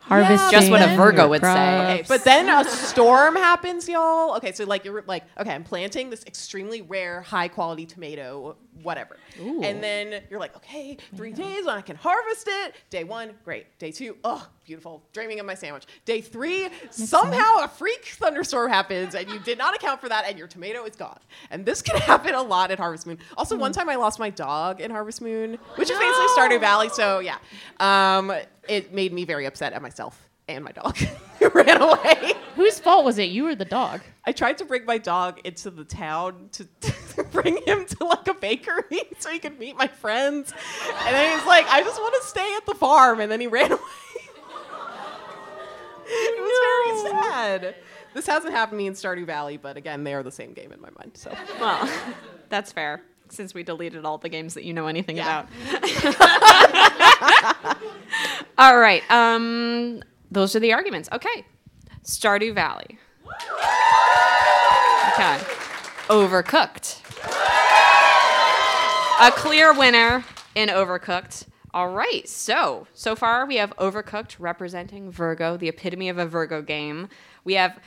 [0.00, 0.50] harvesting?
[0.50, 1.50] Just what a Virgo would say.
[1.98, 4.36] Okay, but then a storm happens, y'all.
[4.36, 9.16] Okay, so like you're like, okay, I'm planting this extremely rare, high quality tomato, whatever.
[9.38, 12.74] And then you're like, okay, three days I can harvest it.
[12.90, 13.78] Day one, great.
[13.78, 15.84] Day two, oh, beautiful, dreaming of my sandwich.
[16.04, 20.38] Day three, somehow a freak thunderstorm happens and you did not account for that and
[20.38, 21.18] your tomato is gone.
[21.50, 23.18] And this can happen a lot at Harvest Moon.
[23.36, 26.88] Also, one time I lost my dog in Harvest Moon, which is basically Stardew Valley.
[26.88, 27.38] So yeah,
[27.80, 28.32] um,
[28.68, 30.96] it made me very upset at myself and my dog
[31.54, 32.32] ran away.
[32.54, 33.30] Whose fault was it?
[33.30, 34.00] You or the dog?
[34.24, 36.64] I tried to bring my dog into the town to,
[37.14, 40.52] to bring him to like a bakery so he could meet my friends.
[41.06, 43.20] And then he's like, I just want to stay at the farm.
[43.20, 43.80] And then he ran away.
[46.06, 47.74] it was very sad.
[48.14, 50.72] This hasn't happened to me in Stardew Valley, but again, they are the same game
[50.72, 51.12] in my mind.
[51.14, 51.88] So Well,
[52.48, 53.02] that's fair.
[53.28, 55.46] Since we deleted all the games that you know anything Yeah.
[55.50, 56.46] about.
[58.58, 59.02] all right.
[59.10, 61.08] Um, those are the arguments.
[61.12, 61.46] Okay.
[62.02, 62.98] Stardew Valley.
[65.12, 65.38] Okay.
[66.08, 67.02] Overcooked.
[69.20, 71.46] A clear winner in Overcooked.
[71.72, 72.28] All right.
[72.28, 77.08] So, so far we have Overcooked representing Virgo, the epitome of a Virgo game.
[77.44, 77.78] We have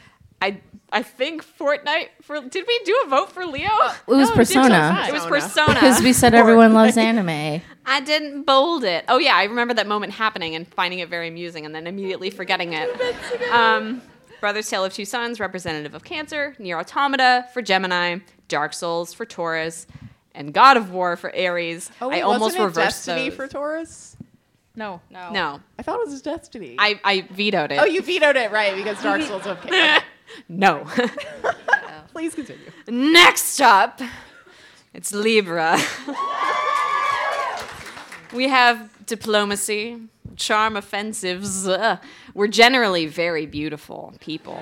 [0.42, 3.68] I I think Fortnite for did we do a vote for Leo?
[3.68, 5.06] It was No, we did so Persona.
[5.08, 5.68] It was Persona.
[5.68, 5.74] Persona.
[5.74, 7.62] Because we said everyone loves anime.
[7.86, 9.06] I didn't bold it.
[9.08, 12.30] Oh yeah, I remember that moment happening and finding it very amusing, and then immediately
[12.30, 12.90] forgetting it.
[13.52, 14.02] Um,
[14.40, 19.26] Brothers Tale of Two Sons, representative of Cancer, NieR Automata for Gemini, Dark Souls for
[19.26, 19.86] Taurus,
[20.34, 21.92] and God of War for Aries.
[22.02, 23.36] Oh, I wait, almost wasn't it reversed Destiny those.
[23.36, 24.16] for Taurus.
[24.76, 25.02] No.
[25.10, 25.60] no, No.
[25.78, 26.78] I thought it was Destiny.
[26.80, 27.80] I, I vetoed it.
[27.80, 28.74] oh, you vetoed it, right?
[28.76, 29.46] Because Dark Souls.
[29.46, 30.00] Okay,
[30.48, 30.88] no.
[32.12, 32.72] please continue.
[32.88, 34.02] Next up,
[34.94, 35.80] it's Libra.
[38.34, 39.98] we have diplomacy,
[40.36, 41.68] charm offensives.
[41.68, 42.00] Ugh.
[42.34, 44.62] We're generally very beautiful people.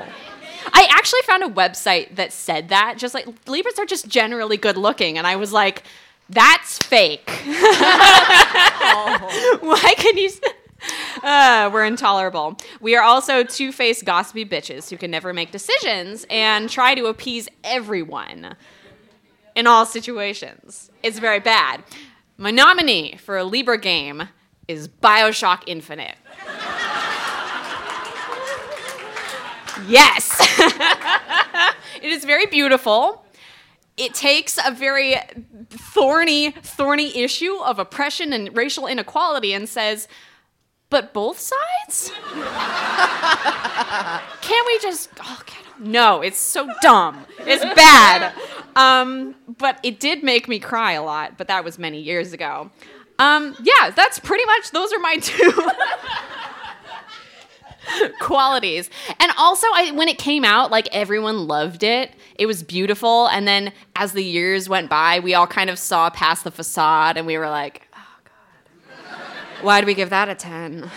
[0.74, 4.78] I actually found a website that said that, just like Libras are just generally good
[4.78, 5.18] looking.
[5.18, 5.84] And I was like,
[6.30, 7.30] that's fake.
[8.90, 9.58] Oh.
[9.62, 10.30] Why can you?
[11.24, 12.56] Uh, we're intolerable.
[12.80, 17.08] We are also two faced, gossipy bitches who can never make decisions and try to
[17.08, 18.56] appease everyone
[19.56, 20.92] in all situations.
[21.02, 21.84] It's very bad.
[22.38, 24.30] My nominee for a Libra game
[24.68, 26.16] is Bioshock Infinite.
[29.88, 30.38] yes!
[32.02, 33.26] it is very beautiful.
[33.98, 35.16] It takes a very
[35.70, 40.08] thorny, thorny issue of oppression and racial inequality and says,
[40.90, 42.12] but both sides?
[44.42, 45.10] Can't we just?
[45.22, 45.42] Oh,
[45.80, 47.26] no, it's so dumb.
[47.40, 48.34] It's bad.
[48.76, 51.38] Um, but it did make me cry a lot.
[51.38, 52.72] But that was many years ago.
[53.20, 54.72] Um, yeah, that's pretty much.
[54.72, 55.52] Those are my two.
[58.20, 58.90] qualities.
[59.20, 62.12] And also I when it came out, like everyone loved it.
[62.36, 63.28] It was beautiful.
[63.28, 67.18] And then as the years went by, we all kind of saw past the facade
[67.18, 67.87] and we were like,
[69.58, 69.66] god.
[69.66, 70.90] Why do we give that a 10?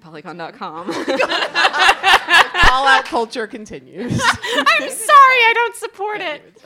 [0.00, 0.90] Polygon.com.
[2.70, 4.12] All out culture continues.
[4.22, 6.62] I'm sorry, I don't support it.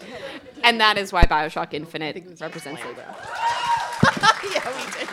[0.63, 3.17] And that is why Bioshock Infinite represents Libra.
[4.53, 5.09] yeah, we did.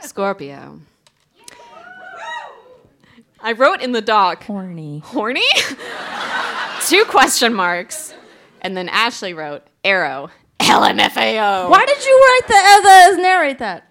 [0.00, 0.80] Scorpio.
[3.40, 4.98] I wrote in the doc, Horny.
[4.98, 5.46] horny?
[6.86, 8.14] Two question marks.
[8.62, 10.30] And then Ashley wrote, arrow,
[10.68, 11.70] LMFAO.
[11.70, 13.84] Why did you write the, as uh, the narrate that?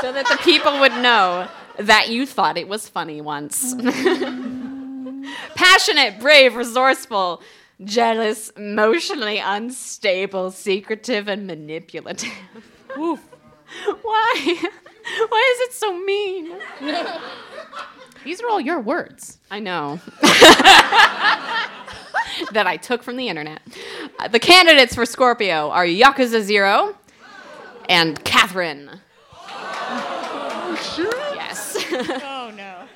[0.00, 1.48] So that the people would know
[1.78, 3.74] that you thought it was funny once.
[5.54, 7.42] Passionate, brave, resourceful,
[7.84, 12.32] jealous, emotionally unstable, secretive, and manipulative.
[12.98, 13.20] Oof.
[14.02, 14.56] Why?
[15.28, 16.56] Why is it so mean?
[18.24, 19.38] These are all your words.
[19.50, 20.00] I know.
[22.52, 23.60] that I took from the internet.
[24.18, 26.96] Uh, the candidates for Scorpio are Yakuza Zero
[27.88, 28.90] and Catherine.
[31.34, 31.76] Yes.
[31.92, 32.86] Oh no.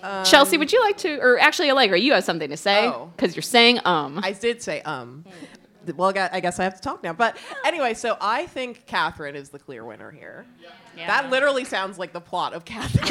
[0.24, 3.10] Chelsea, would you like to, or actually, Allegra, you have something to say Oh.
[3.16, 4.20] because you're saying um.
[4.22, 5.24] I did say um.
[5.86, 7.12] Th- Well, I guess I have to talk now.
[7.12, 10.44] But anyway, so I think Catherine is the clear winner here.
[10.96, 13.06] That literally sounds like the plot of Catherine.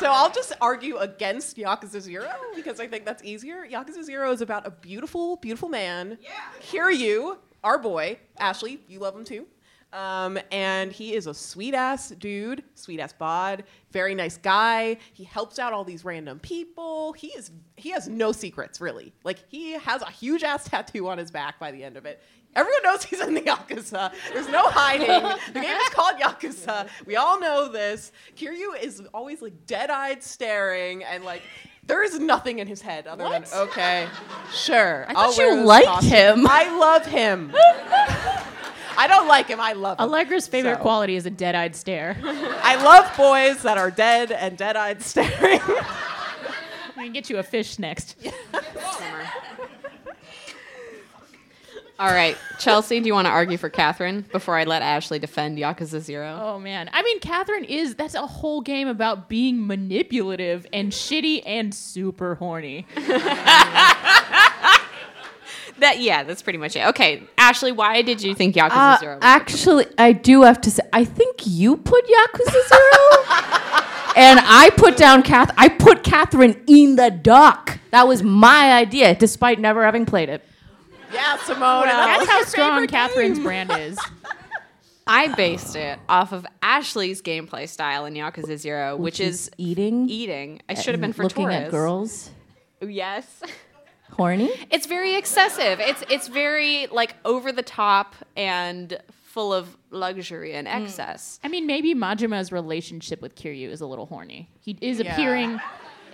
[0.00, 3.66] so I'll just argue against Yakuza Zero because I think that's easier.
[3.70, 6.18] Yakuza Zero is about a beautiful, beautiful man.
[6.20, 6.30] Yeah.
[6.60, 9.46] Hear you, our boy, Ashley, you love him too.
[9.94, 14.96] Um, and he is a sweet ass dude, sweet ass bod, very nice guy.
[15.12, 17.12] He helps out all these random people.
[17.12, 19.14] He is he has no secrets really.
[19.22, 22.20] Like he has a huge ass tattoo on his back by the end of it.
[22.56, 24.12] Everyone knows he's in the Yakuza.
[24.32, 25.08] There's no hiding.
[25.52, 26.88] The game is called Yakuza.
[27.06, 28.10] We all know this.
[28.36, 31.42] Kiryu is always like dead-eyed staring and like
[31.86, 34.08] there is nothing in his head other than okay,
[34.52, 35.06] sure.
[35.08, 36.46] I thought you liked him.
[36.48, 37.54] I love him.
[38.96, 39.60] I don't like him.
[39.60, 40.04] I love him.
[40.08, 40.82] Allegra's favorite So.
[40.82, 42.16] quality is a dead-eyed stare.
[42.24, 45.60] I love boys that are dead and dead-eyed staring.
[46.96, 48.16] I can get you a fish next.
[51.96, 55.58] All right, Chelsea, do you want to argue for Catherine before I let Ashley defend
[55.58, 56.40] Yakuza Zero?
[56.42, 61.42] Oh man, I mean, Catherine is that's a whole game about being manipulative and shitty
[61.46, 62.84] and super horny.
[65.84, 66.86] That yeah, that's pretty much it.
[66.88, 69.14] Okay, Ashley, why did you think Yakuza Uh, Zero?
[69.16, 73.02] Was actually, I do have to say, I think you put Yakuza Zero,
[74.16, 75.52] and I put down Kath.
[75.58, 77.78] I put Catherine in the dock.
[77.90, 80.42] That was my idea, despite never having played it.
[81.12, 81.84] yeah, Simone.
[81.84, 83.98] That's how strong Catherine's brand is.
[85.06, 90.08] I based it off of Ashley's gameplay style in Yakuza Zero, which, is eating.
[90.08, 90.62] eating.
[90.66, 91.64] I should have been for looking Torres.
[91.66, 92.30] at girls.
[92.80, 93.26] Yes.
[94.16, 94.50] Horny.
[94.70, 95.80] It's very excessive.
[95.80, 98.98] It's it's very like over the top and
[99.34, 100.84] full of luxury and hmm.
[100.84, 101.40] excess.
[101.42, 104.48] I mean, maybe Majima's relationship with Kiryu is a little horny.
[104.60, 105.12] He is Yeah.
[105.12, 105.60] appearing.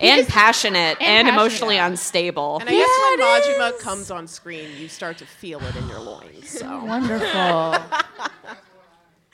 [0.02, 2.58] And passionate and, and emotionally unstable.
[2.58, 6.00] And I guess when Majima comes on screen, you start to feel it in your
[6.00, 6.48] loins.
[6.48, 7.26] So Wonderful.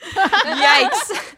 [0.01, 1.35] Yikes.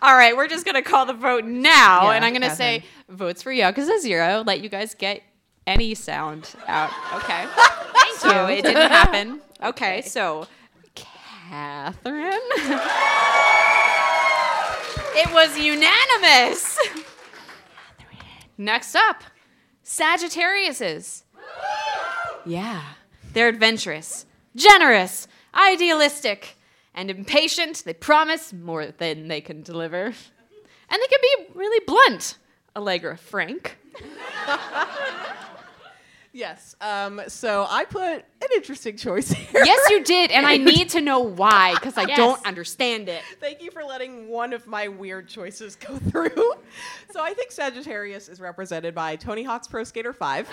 [0.00, 2.04] All right, we're just going to call the vote now.
[2.04, 4.44] Yeah, and I'm going to say votes for Yakuza Zero.
[4.46, 5.22] Let you guys get
[5.68, 6.90] any sound out.
[7.14, 7.46] Okay.
[7.92, 9.40] Thank so it didn't happen.
[9.60, 10.46] Okay, so
[10.94, 12.30] Catherine.
[15.16, 16.78] it was unanimous.
[18.56, 19.24] Next up,
[19.84, 21.24] Sagittariuses.
[22.46, 22.84] Yeah,
[23.32, 26.56] they're adventurous, generous, idealistic,
[26.94, 27.82] and impatient.
[27.84, 30.04] They promise more than they can deliver.
[30.04, 30.14] And
[31.02, 32.38] they can be really blunt.
[32.76, 33.76] Allegra Frank.
[36.38, 39.62] yes, um, so I put an interesting choice here.
[39.64, 42.16] Yes, you did, and I need to know why because I Yes.
[42.16, 43.22] don't understand it.
[43.40, 46.52] Thank you for letting one of my weird choices go through.
[47.10, 50.48] So I think Sagittarius is represented by Tony Hawk's Pro Skater 5.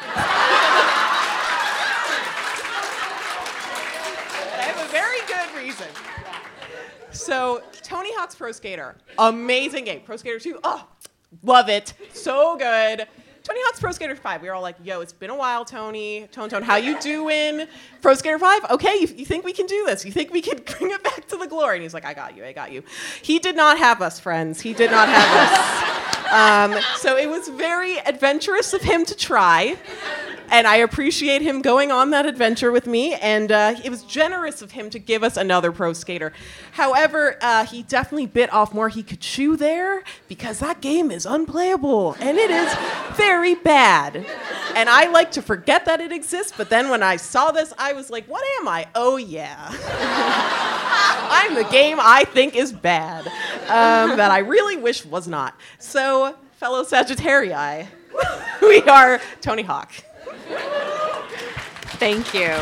[4.57, 5.87] I have a very good reason.
[7.11, 10.01] So, Tony Hawk's Pro Skater, amazing game.
[10.01, 10.85] Pro Skater 2, oh,
[11.43, 11.93] love it.
[12.13, 13.07] So good.
[13.45, 16.25] Tony Hawk's Pro Skater 5, we were all like, yo, it's been a while, Tony.
[16.31, 17.67] Tone Tone, how you doing?
[18.01, 20.03] Pro Skater 5, okay, you, you think we can do this?
[20.03, 21.75] You think we can bring it back to the glory?
[21.75, 22.81] And he's like, I got you, I got you.
[23.21, 24.61] He did not have us, friends.
[24.61, 26.01] He did not have us.
[26.25, 29.77] Um, so it was very adventurous of him to try.
[30.49, 33.13] And I appreciate him going on that adventure with me.
[33.15, 36.33] And uh, it was generous of him to give us another pro skater.
[36.73, 41.25] However, uh, he definitely bit off more he could chew there because that game is
[41.25, 42.73] unplayable and it is
[43.15, 44.25] very bad.
[44.75, 47.93] And I like to forget that it exists, but then when I saw this, I
[47.93, 48.87] was like, what am I?
[48.93, 49.69] Oh, yeah.
[51.29, 53.27] I'm the game I think is bad,
[53.67, 55.55] um, that I really wish was not.
[55.79, 57.87] So, fellow Sagittarii,
[58.61, 59.93] we are Tony Hawk.
[61.97, 62.55] Thank you.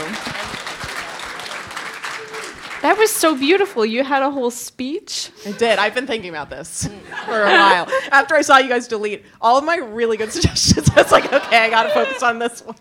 [2.83, 3.85] That was so beautiful.
[3.85, 5.31] You had a whole speech.
[5.45, 5.79] I did.
[5.79, 6.85] I've been thinking about this
[7.25, 7.87] for a while.
[8.11, 11.31] After I saw you guys delete all of my really good suggestions, I was like,
[11.31, 12.75] okay, I gotta focus on this one.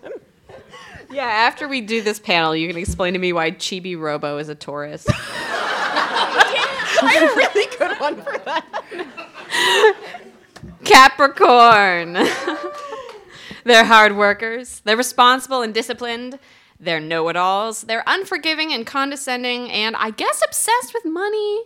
[1.08, 4.48] Yeah, after we do this panel, you can explain to me why Chibi Robo is
[4.48, 5.06] a Taurus.
[5.08, 5.14] I
[7.00, 8.64] had a really good one for that.
[10.84, 12.16] Capricorn.
[13.64, 14.80] They're hard workers.
[14.84, 16.38] They're responsible and disciplined.
[16.78, 17.82] They're know it alls.
[17.82, 21.62] They're unforgiving and condescending, and I guess obsessed with money.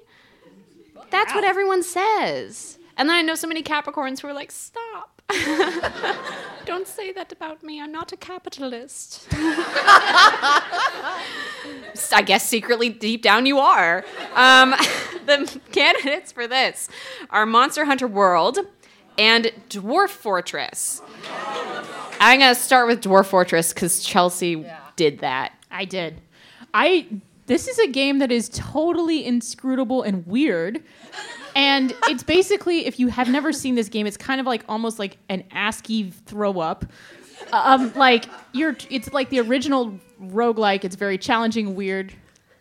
[1.11, 2.79] That's what everyone says.
[2.97, 5.23] And then I know so many Capricorns who are like, stop.
[6.67, 7.81] Don't say that about me.
[7.81, 9.27] I'm not a capitalist.
[12.13, 14.05] I guess secretly deep down you are.
[14.35, 14.71] Um,
[15.27, 16.89] the candidates for this
[17.31, 18.59] are Monster Hunter World
[19.19, 21.03] and Dwarf Fortress.
[22.21, 25.53] I'm gonna start with Dwarf Fortress because Chelsea did that.
[25.71, 26.21] I did.
[26.73, 27.07] I
[27.47, 30.83] this is a game that is totally inscrutable and weird.
[31.55, 34.99] And it's basically if you have never seen this game, it's kind of like almost
[34.99, 36.85] like an ASCII throw up.
[37.53, 40.85] Um, like you're it's like the original roguelike.
[40.85, 42.13] It's very challenging, weird.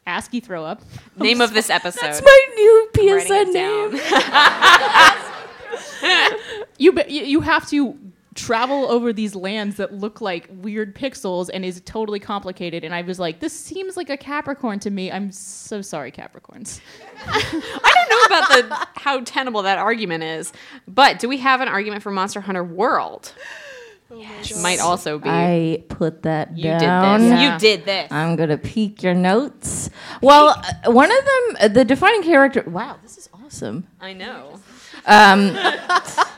[0.07, 0.81] ASCII throw up.
[1.17, 2.01] Name of this episode.
[2.01, 5.31] That's my new PSN name.
[6.77, 7.97] You be- you you have to
[8.35, 12.83] travel over these lands that look like weird pixels and is totally complicated.
[12.83, 15.09] And I was like, this seems like a Capricorn to me.
[15.09, 16.81] I'm so sorry, Capricorns.
[17.25, 20.51] I don't know about the how tenable that argument is,
[20.85, 23.31] but do we have an argument for Monster Hunter World?
[24.09, 27.21] Which might also be I put that you down.
[27.21, 27.41] did this.
[27.41, 28.11] You did this.
[28.11, 29.89] I'm gonna peek your notes.
[30.21, 30.49] Well,
[30.85, 32.63] uh, one of them, uh, the defining character.
[32.67, 33.87] Wow, this is awesome.
[33.99, 34.59] I know.
[35.05, 35.53] Um,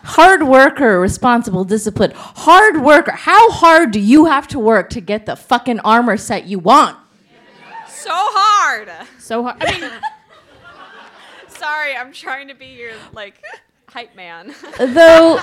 [0.03, 2.13] hard worker, responsible, disciplined.
[2.13, 3.11] Hard worker.
[3.11, 6.97] How hard do you have to work to get the fucking armor set you want?
[7.88, 8.89] So hard.
[9.20, 9.57] So hard.
[9.61, 9.91] I mean,
[11.47, 13.41] Sorry, I'm trying to be your like
[13.89, 14.53] hype man.
[14.78, 15.39] Though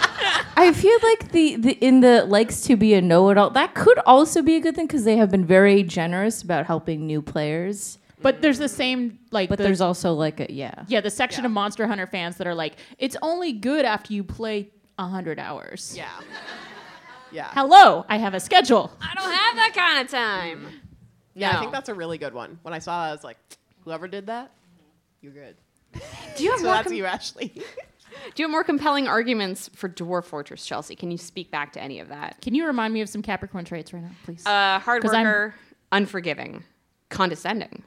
[0.56, 4.40] I feel like the, the in the likes to be a know-it-all that could also
[4.40, 7.98] be a good thing because they have been very generous about helping new players.
[8.24, 9.48] But there's the same like.
[9.48, 10.84] But the- there's also like a yeah.
[10.88, 14.24] yeah the section of Monster Hunter fans that are like, it's only good after you
[14.24, 15.94] play hundred hours.
[15.96, 16.08] Yeah.
[17.32, 17.50] Yeah.
[17.52, 18.92] Hello, I have a schedule.
[19.00, 20.68] I don't have that kind of time.
[21.34, 22.60] yeah, I think that's a really good one.
[22.62, 23.38] When I saw that, I was like,
[23.82, 24.52] whoever did that,
[25.20, 25.56] you're good.
[26.36, 27.48] Do you have So more that's com- you, Ashley.
[27.48, 27.62] Do
[28.36, 30.94] you have more compelling arguments for Dwarf Fortress, Chelsea?
[30.94, 32.40] Can you speak back to any of that?
[32.40, 34.46] Can you remind me of some Capricorn traits right now, please?
[34.46, 35.56] Uh, hard 'Cause I'm- worker,
[35.90, 36.62] unforgiving,
[37.08, 37.82] condescending.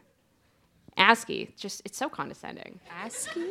[0.98, 2.80] ASCII, just it's so condescending.
[3.04, 3.45] ASCII.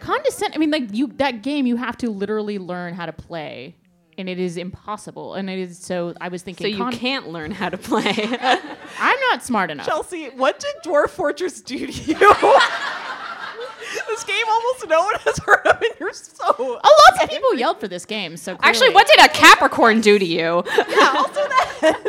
[0.00, 0.54] Condescend.
[0.54, 3.74] I mean, like you that game, you have to literally learn how to play,
[4.16, 5.34] and it is impossible.
[5.34, 6.14] And it is so.
[6.20, 6.64] I was thinking.
[6.64, 8.14] So thinking, you con- can't learn how to play.
[9.00, 9.86] I'm not smart enough.
[9.86, 12.14] Chelsea, what did Dwarf Fortress do to you?
[14.08, 16.54] this game almost no one has heard of, and you're so.
[16.58, 18.36] Oh, lots of people yelled for this game.
[18.36, 20.62] So Actually, what did a Capricorn do to you?
[20.66, 22.04] Yeah, also that.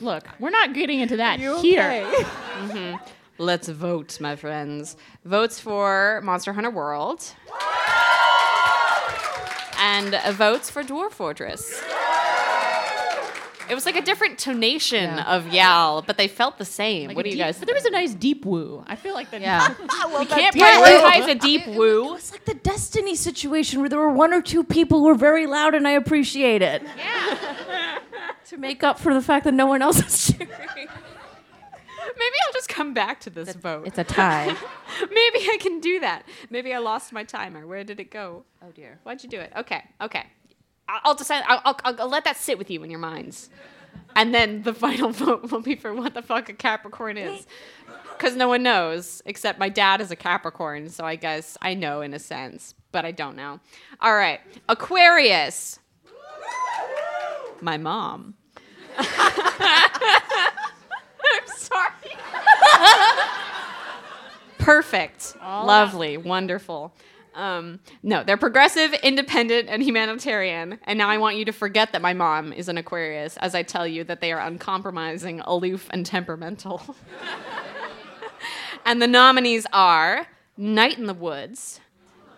[0.00, 1.82] Look, we're not getting into that You here.
[1.82, 2.22] okay?
[2.22, 2.96] Mm-hmm.
[3.38, 4.96] Let's vote, my friends.
[5.24, 7.22] Votes for Monster Hunter World.
[9.78, 11.82] And uh, votes for Dwarf Fortress.
[13.68, 17.08] It was like a different tonation of yell, but they felt the same.
[17.08, 18.84] Like what a do you deep- guys But there was a nice deep woo.
[18.86, 19.74] I feel like the Yeah.
[19.90, 22.14] I love We can't that prioritize a deep woo.
[22.14, 25.46] It's like the Destiny situation where there were one or two people who were very
[25.46, 26.82] loud, and I appreciate it.
[26.96, 27.98] Yeah.
[28.46, 30.88] to make up for the fact that no one else is cheering.
[32.18, 33.86] Maybe I'll just come back to this vote.
[33.86, 34.46] It's a tie.
[35.00, 36.24] Maybe I can do that.
[36.50, 37.66] Maybe I lost my timer.
[37.66, 38.44] Where did it go?
[38.62, 38.98] oh dear.
[39.02, 39.52] Why'd you do it?
[39.56, 40.24] Okay, okay.
[40.88, 41.42] I'll decide.
[41.46, 43.50] I'll, I'll, I'll, I'll let that sit with you in your minds,
[44.14, 47.46] and then the final vote will be for what the fuck a Capricorn is,
[48.16, 52.02] because no one knows except my dad is a Capricorn, so I guess I know
[52.02, 53.60] in a sense, but I don't know.
[54.00, 55.80] All right, Aquarius.
[57.60, 58.34] My mom.
[58.98, 59.06] I'm
[61.56, 61.85] sorry.
[64.58, 65.36] Perfect.
[65.40, 66.16] Lovely.
[66.16, 66.92] Wonderful.
[67.36, 70.78] Um, no, they're progressive, independent, and humanitarian.
[70.84, 73.62] And now I want you to forget that my mom is an Aquarius as I
[73.62, 76.96] tell you that they are uncompromising, aloof, and temperamental.
[78.86, 81.80] and the nominees are Night in the Woods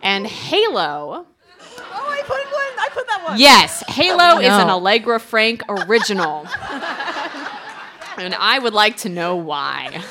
[0.01, 1.25] and Halo.
[1.61, 2.79] Oh, I put one.
[2.79, 3.39] I put that one.
[3.39, 6.45] Yes, Halo is an Allegra Frank original.
[8.17, 10.03] and I would like to know why.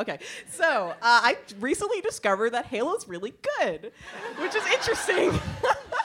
[0.00, 0.18] Okay,
[0.50, 3.92] so uh, I recently discovered that Halo's really good,
[4.38, 5.38] which is interesting.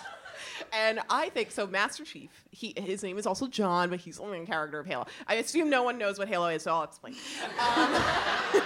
[0.73, 1.65] and I think so.
[1.65, 5.05] Master Chief, he his name is also John, but he's only a character of Halo.
[5.27, 7.15] I assume no one knows what Halo is, so I'll explain.
[7.57, 8.01] Um,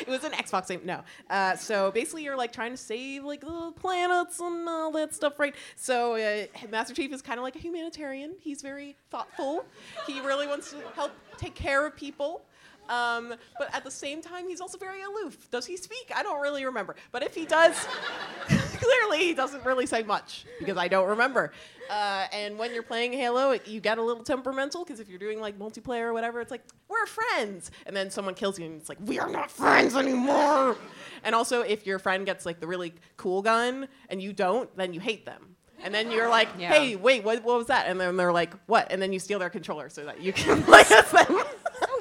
[0.00, 0.80] it was an Xbox game.
[0.84, 1.02] No.
[1.30, 5.38] Uh, so basically, you're like trying to save like the planets and all that stuff,
[5.38, 5.54] right?
[5.76, 8.32] So uh, Master Chief is kind of like a humanitarian.
[8.40, 9.64] He's very thoughtful.
[10.04, 12.42] He really wants to help take care of people.
[12.88, 15.50] Um, but at the same time, he's also very aloof.
[15.50, 16.10] Does he speak?
[16.14, 16.96] I don't really remember.
[17.12, 17.74] But if he does,
[18.48, 21.52] clearly he doesn't really say much because I don't remember.
[21.90, 25.18] Uh, and when you're playing Halo, it- you get a little temperamental because if you're
[25.18, 28.80] doing like multiplayer or whatever, it's like we're friends, and then someone kills you, and
[28.80, 30.76] it's like we are not friends anymore.
[31.24, 34.92] And also, if your friend gets like the really cool gun and you don't, then
[34.92, 35.56] you hate them.
[35.84, 36.68] And then you're like, Yeah.
[36.72, 37.86] hey, wait, what, what was that?
[37.88, 38.86] And then they're like, what?
[38.92, 41.40] And then you steal their controller so that you can play as them.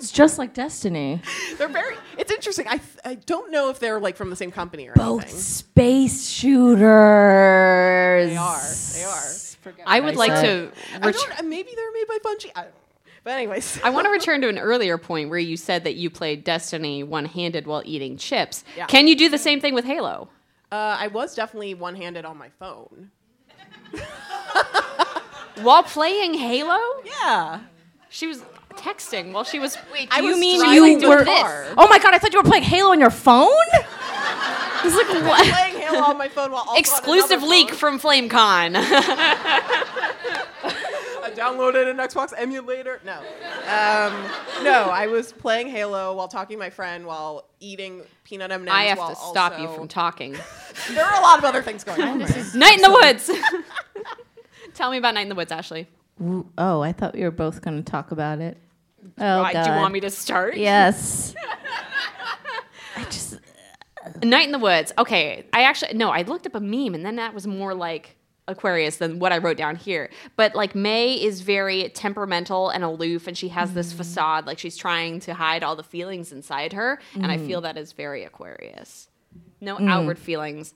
[0.02, 1.22] Sounds just like Destiny.
[1.58, 1.96] they're very.
[2.18, 2.68] It's interesting.
[2.68, 5.40] I I don't know if they're like from the same company or Both anything.
[5.40, 6.80] space shooters.
[8.30, 8.62] They are.
[8.94, 9.24] They are.
[9.86, 10.72] I would like to.
[11.02, 12.52] I ret- don't, maybe they're made by Bungie.
[12.56, 12.76] I don't know.
[13.24, 16.10] But anyways, I want to return to an earlier point where you said that you
[16.10, 18.64] played Destiny one-handed while eating chips.
[18.76, 18.88] Yeah.
[18.88, 20.30] Can you do the same thing with Halo?
[20.72, 23.12] uh, I was definitely one-handed on my phone.
[25.62, 26.80] While playing Halo?
[27.06, 27.60] Yeah.
[28.10, 28.42] She was
[28.82, 29.78] texting while she was.
[29.94, 31.22] Wait, I Do you was mean you to were?
[31.22, 31.66] a bar.
[31.78, 32.14] Oh my god!
[32.14, 33.48] I thought you were playing Halo on your phone.
[33.74, 35.48] I was like, what?
[35.48, 37.78] playing Halo on my phone while also Exclusive another leak phone.
[37.78, 38.76] from FlameCon.
[41.24, 43.00] I downloaded an Xbox emulator.
[43.06, 44.90] No, um, no.
[44.92, 48.74] I was playing Halo while talking to my friend while eating peanut M&Ms.
[48.74, 50.36] I have while to stop you from talking.
[50.90, 52.18] There are a lot of other things going on.
[52.20, 53.30] This is Night in the Woods.
[54.74, 55.86] Tell me about Night in the Woods, Ashley.
[56.58, 58.58] Oh, I thought we were both going to talk about it.
[59.22, 59.64] Oh Why, god.
[59.64, 60.58] do you want me to start?
[60.58, 61.36] Yes.
[62.96, 63.40] I just.
[64.24, 64.92] Night in the Woods.
[64.98, 68.18] Okay, I actually no, I looked up a meme and then that was more like
[68.48, 70.10] Aquarius than what I wrote down here.
[70.36, 73.98] But like May is very temperamental and aloof and she has this mm-hmm.
[73.98, 77.76] facade like she's trying to hide all the feelings inside her and I feel mm-hmm.
[77.76, 79.08] that is very Aquarius.
[79.62, 79.90] No mm.
[79.90, 80.74] outward feelings.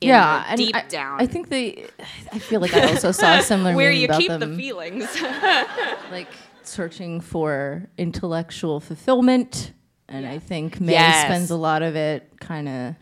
[0.00, 1.20] In Yeah, and deep I, down.
[1.20, 1.86] I think they.
[2.32, 5.08] I feel like I also saw a similar where you keep them, the feelings.
[6.10, 6.28] like
[6.66, 9.72] searching for intellectual fulfillment,
[10.08, 11.24] and I think May Yes.
[11.26, 12.94] spends a lot of it kind of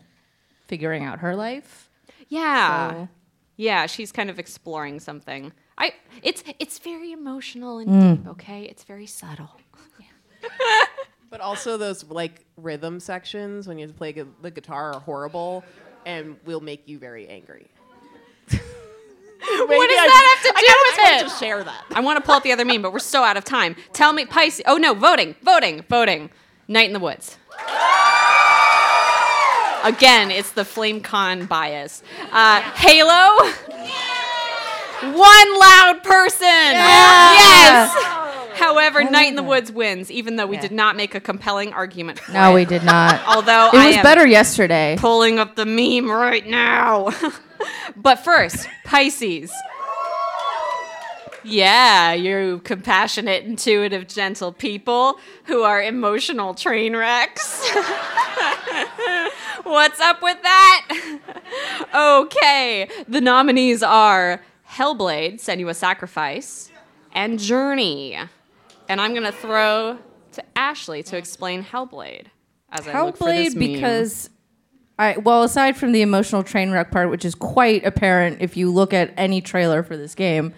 [0.67, 1.89] figuring out her life.
[2.29, 2.91] yeah.
[2.91, 3.07] So-
[3.55, 5.51] Yeah, she's kind of exploring something.
[5.77, 8.17] I it's it's very emotional and mm.
[8.17, 8.63] deep, okay?
[8.63, 9.51] It's very subtle.
[11.29, 14.99] But also those like rhythm sections when you have to play gu- the guitar are
[14.99, 15.63] horrible
[16.05, 17.71] and will make you very angry.
[18.51, 21.23] what does that have to do I with wanted it?
[21.23, 21.83] to share that.
[21.91, 23.75] I want to pull up the other meme, but we're so out of time.
[23.93, 24.61] Tell me, Pisces.
[24.65, 26.29] Oh no, voting, voting, voting.
[26.67, 27.37] Night in the Woods.
[29.83, 32.03] Again, it's the FlameCon bias.
[32.31, 33.35] Uh, Halo.
[35.01, 36.47] One loud person.
[36.47, 37.93] Yes.
[38.55, 42.19] However, Night in the Woods wins, even though we did not make a compelling argument.
[42.19, 42.53] For No, it.
[42.55, 43.21] we did not.
[43.27, 44.95] Although it I was am better yesterday.
[44.97, 47.09] pulling up the meme right now.
[47.97, 49.51] but first, Pisces.
[51.43, 57.69] Yeah, you compassionate, intuitive, gentle people who are emotional train wrecks.
[59.63, 61.19] What's up with that?
[61.93, 66.71] okay, the nominees are Hellblade, Senua's Sacrifice,
[67.13, 68.17] and Journey.
[68.89, 69.99] And I'm going to throw
[70.33, 72.25] to Ashley to explain Hellblade
[72.71, 73.73] as I look for this Hellblade meme.
[73.73, 74.29] because
[74.97, 78.71] I well, aside from the emotional train wreck part, which is quite apparent if you
[78.71, 80.53] look at any trailer for this game.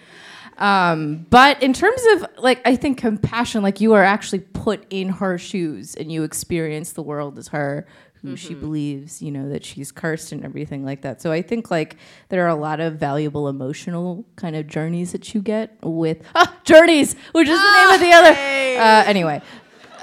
[0.58, 5.08] Um, but in terms of like, I think compassion, like you are actually put in
[5.10, 7.86] her shoes and you experience the world as her,
[8.22, 11.22] who she believes, you know, that she's cursed and everything like that.
[11.22, 11.96] So I think like
[12.28, 16.52] there are a lot of valuable emotional kind of journeys that you get with ah,
[16.64, 18.30] journeys, which is the name of the other.
[18.30, 19.40] Uh, anyway,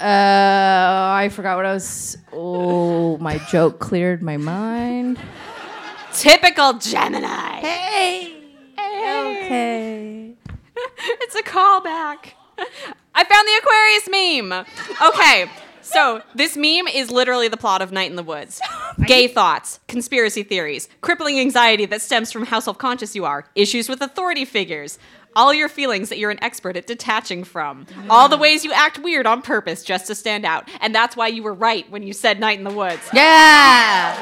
[0.00, 2.16] I forgot what I was.
[2.32, 5.20] Oh, my joke cleared my mind.
[6.12, 7.60] Typical Gemini.
[7.60, 8.30] Hey.
[8.78, 10.34] Okay.
[11.20, 12.32] It's a callback.
[13.14, 14.64] I found the Aquarius meme.
[15.08, 15.50] Okay,
[15.82, 18.60] so this meme is literally the plot of Night in the Woods.
[19.06, 23.88] Gay thoughts, conspiracy theories, crippling anxiety that stems from how self conscious you are, issues
[23.88, 24.98] with authority figures.
[25.36, 27.86] All your feelings that you're an expert at detaching from.
[28.08, 30.68] All the ways you act weird on purpose just to stand out.
[30.80, 33.02] And that's why you were right when you said Night in the Woods.
[33.12, 34.16] Yeah.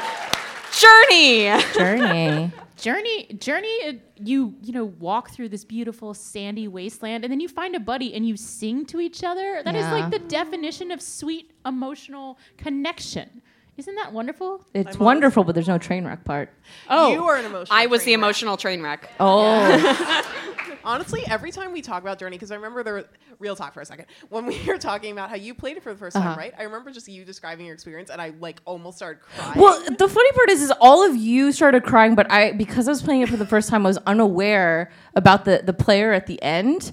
[0.71, 1.61] Journey!
[1.75, 2.51] Journey.
[2.83, 4.01] Journey, journey.
[4.19, 8.13] You you know walk through this beautiful sandy wasteland, and then you find a buddy
[8.13, 9.61] and you sing to each other.
[9.63, 9.93] That is Yeah.
[9.93, 13.41] like the definition of sweet emotional connection.
[13.77, 14.65] Isn't that wonderful?
[14.73, 16.49] It's wonderful, but there's no train wreck part.
[16.89, 17.75] Oh, You are an emotional.
[17.79, 18.17] I was the wreck.
[18.19, 19.09] emotional train wreck.
[19.17, 20.25] Oh.
[20.85, 23.05] Honestly, every time we talk about Journey, because I remember there,
[23.39, 25.93] real talk for a second, when we were talking about how you played it for
[25.93, 26.29] the 1st Uh-huh.
[26.29, 26.53] time, right?
[26.57, 29.59] I remember just you describing your experience, and I like almost started crying.
[29.59, 32.91] Well, the funny part is, is all of you started crying, but I, because I
[32.91, 36.27] was playing it for the first time, I was unaware about the the player at
[36.27, 36.91] the end.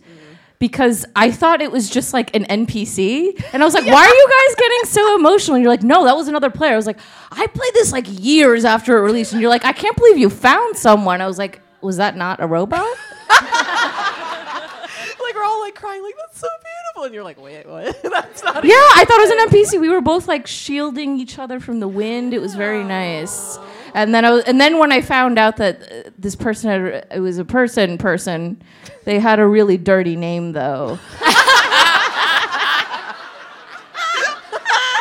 [0.58, 4.14] Because I thought it was just like an NPC, and I was like, "Why are
[4.14, 6.84] you guys getting so emotional?" And you're like, "No, that was another player." I was
[6.86, 6.98] like,
[7.32, 10.28] "I played this like years after it released," and you're like, "I can't believe you
[10.28, 12.86] found someone." I was like, "Was that not a robot?"
[15.20, 18.02] like we're all like crying, like that's so beautiful, and you're like, wait, what?
[18.10, 18.64] that's not.
[18.64, 19.80] Yeah, I thought it was an NPC.
[19.80, 22.34] We were both like shielding each other from the wind.
[22.34, 23.58] It was very nice.
[23.94, 27.06] And then I was, and then when I found out that uh, this person had
[27.12, 28.62] it was a person person,
[29.04, 30.98] they had a really dirty name though.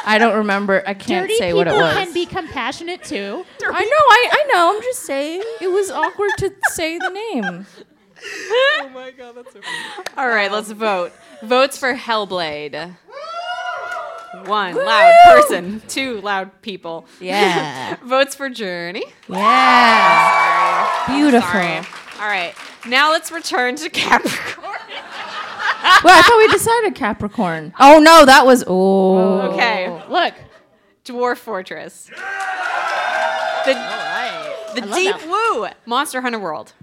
[0.10, 0.82] I don't remember.
[0.88, 1.94] I can't dirty say what it was.
[1.94, 3.46] People can be compassionate too.
[3.62, 4.06] I know.
[4.10, 4.76] I, I know.
[4.76, 5.44] I'm just saying.
[5.62, 7.68] It was awkward to say the name.
[8.26, 10.08] oh my god, that's so funny.
[10.18, 11.12] All right, let's um, vote.
[11.44, 12.96] Votes for Hellblade.
[14.46, 17.08] One loud person, two loud people.
[17.20, 17.98] Yeah.
[18.04, 19.06] Votes for Journey.
[19.28, 21.08] Yeah.
[21.08, 21.50] Beautiful.
[21.50, 21.78] Sorry.
[22.20, 22.54] All right,
[22.88, 24.66] now let's return to Capricorn.
[26.04, 27.74] Well, I thought we decided Capricorn.
[27.80, 29.54] Oh no, that was oh.
[29.54, 30.34] Okay, look,
[31.06, 32.10] Dwarf Fortress.
[33.66, 33.74] The,
[34.76, 35.28] the love Deep that.
[35.28, 36.74] Woo, Monster Hunter World.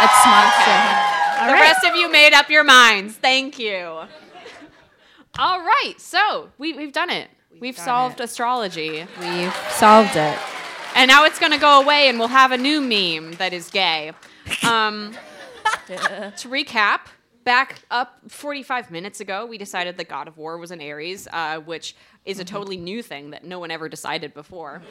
[0.00, 1.46] That's monster.
[1.46, 3.16] the rest of you made up your minds.
[3.16, 4.02] Thank you.
[5.38, 7.28] All right, so we, we've done it.
[7.60, 9.06] We've, solved astrology.
[9.20, 10.38] We've solved it.
[10.94, 13.70] And now it's going to go away, and we'll have a new meme that is
[13.70, 14.12] gay.
[14.66, 15.16] Um,
[15.86, 17.00] to recap,
[17.44, 21.58] back up 45 minutes ago, we decided that God of War was an Aries, uh,
[21.58, 24.82] which is a totally new thing that no one ever decided before.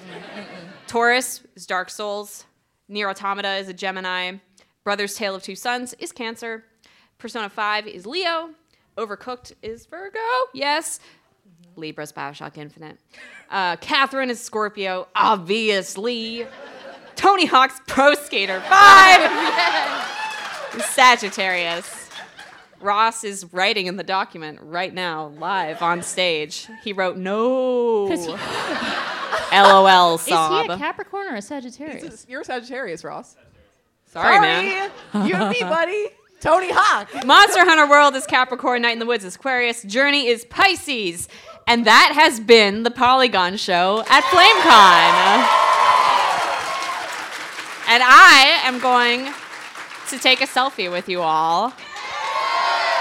[0.88, 2.46] Taurus is Dark Souls.
[2.90, 4.38] NieR Automata is a Gemini.
[4.88, 6.64] Brothers Tale of Two Sons is Cancer.
[7.18, 8.52] Persona 5 is Leo.
[8.98, 10.18] Overcooked is Virgo.
[10.54, 11.02] Yes.
[11.76, 12.98] Libra's Bioshock Infinite.
[13.52, 16.48] Uh, Catherine is Scorpio, obviously.
[17.18, 22.10] Tony Hawk's Pro Skater 5 is Sagittarius.
[22.80, 26.66] Ross is writing in the document right now, live on stage.
[26.82, 28.06] He wrote no.
[29.52, 30.54] LOL song.
[30.62, 32.26] Is he a Capricorn or a Sagittarius?
[32.30, 33.36] You're a Sagittarius, Ross.
[34.08, 34.92] Sorry, man.
[35.14, 36.08] you and me, buddy.
[36.40, 37.26] Tony Hawk.
[37.26, 41.28] Monster Hunter World is Capricorn, Night in the Woods is Aquarius, Journey is Pisces.
[41.66, 45.68] And that has been the Polygon Show at FlameCon.
[47.90, 49.34] And I am going
[50.10, 51.74] to take a selfie with you all.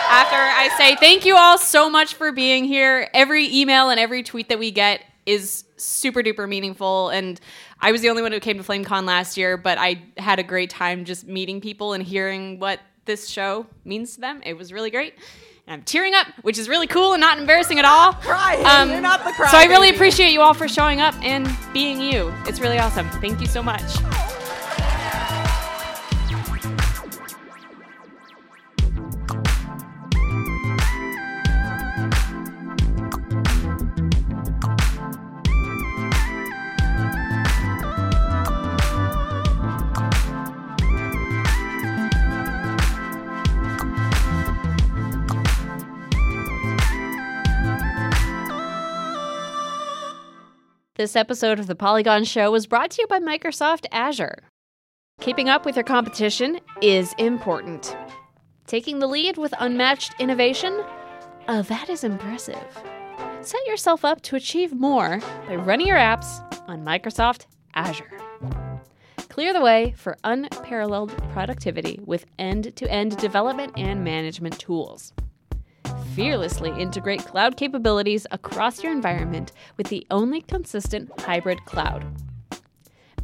[0.08, 3.08] After I say thank you all so much for being here.
[3.12, 7.10] Every email and every tweet that we get is super duper meaningful.
[7.10, 7.40] And
[7.80, 10.42] I was the only one who came to FlameCon last year, but I had a
[10.42, 14.40] great time just meeting people and hearing what this show means to them.
[14.44, 15.14] It was really great.
[15.66, 18.12] And I'm tearing up, which is really cool and not embarrassing at all.
[18.14, 18.64] Crying.
[18.64, 19.50] Um, You're not the cry.
[19.50, 22.32] so I really appreciate you all for showing up and being you.
[22.46, 23.08] It's really awesome.
[23.20, 23.82] Thank you so much.
[50.96, 54.44] This episode of The Polygon Show was brought to you by Microsoft Azure.
[55.20, 57.94] Keeping up with your competition is important.
[58.66, 60.82] Taking the lead with unmatched innovation?
[61.48, 62.66] Oh, that is impressive.
[63.42, 67.44] Set yourself up to achieve more by running your apps on Microsoft
[67.74, 68.18] Azure.
[69.28, 75.12] Clear the way for unparalleled productivity with end to end development and management tools
[76.16, 82.06] fearlessly integrate cloud capabilities across your environment with the only consistent hybrid cloud.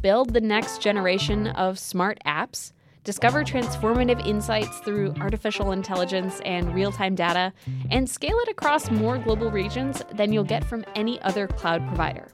[0.01, 2.71] Build the next generation of smart apps,
[3.03, 7.51] discover transformative insights through artificial intelligence and real time data,
[7.89, 12.27] and scale it across more global regions than you'll get from any other cloud provider.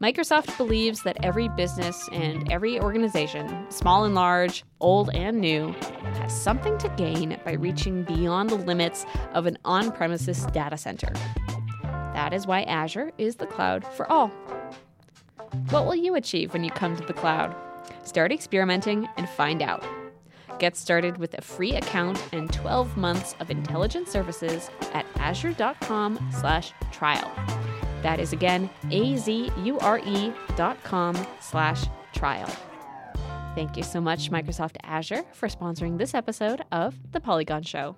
[0.00, 5.72] Microsoft believes that every business and every organization, small and large, old and new,
[6.18, 11.12] has something to gain by reaching beyond the limits of an on premises data center.
[12.12, 14.28] That is why Azure is the cloud for all.
[15.70, 17.54] What will you achieve when you come to the cloud?
[18.04, 19.84] Start experimenting and find out.
[20.58, 27.85] Get started with a free account and 12 months of intelligent services at azure.com/trial.
[28.06, 32.48] That is again A-Z-U-R-E dot com slash trial.
[33.56, 37.96] Thank you so much, Microsoft Azure, for sponsoring this episode of The Polygon Show.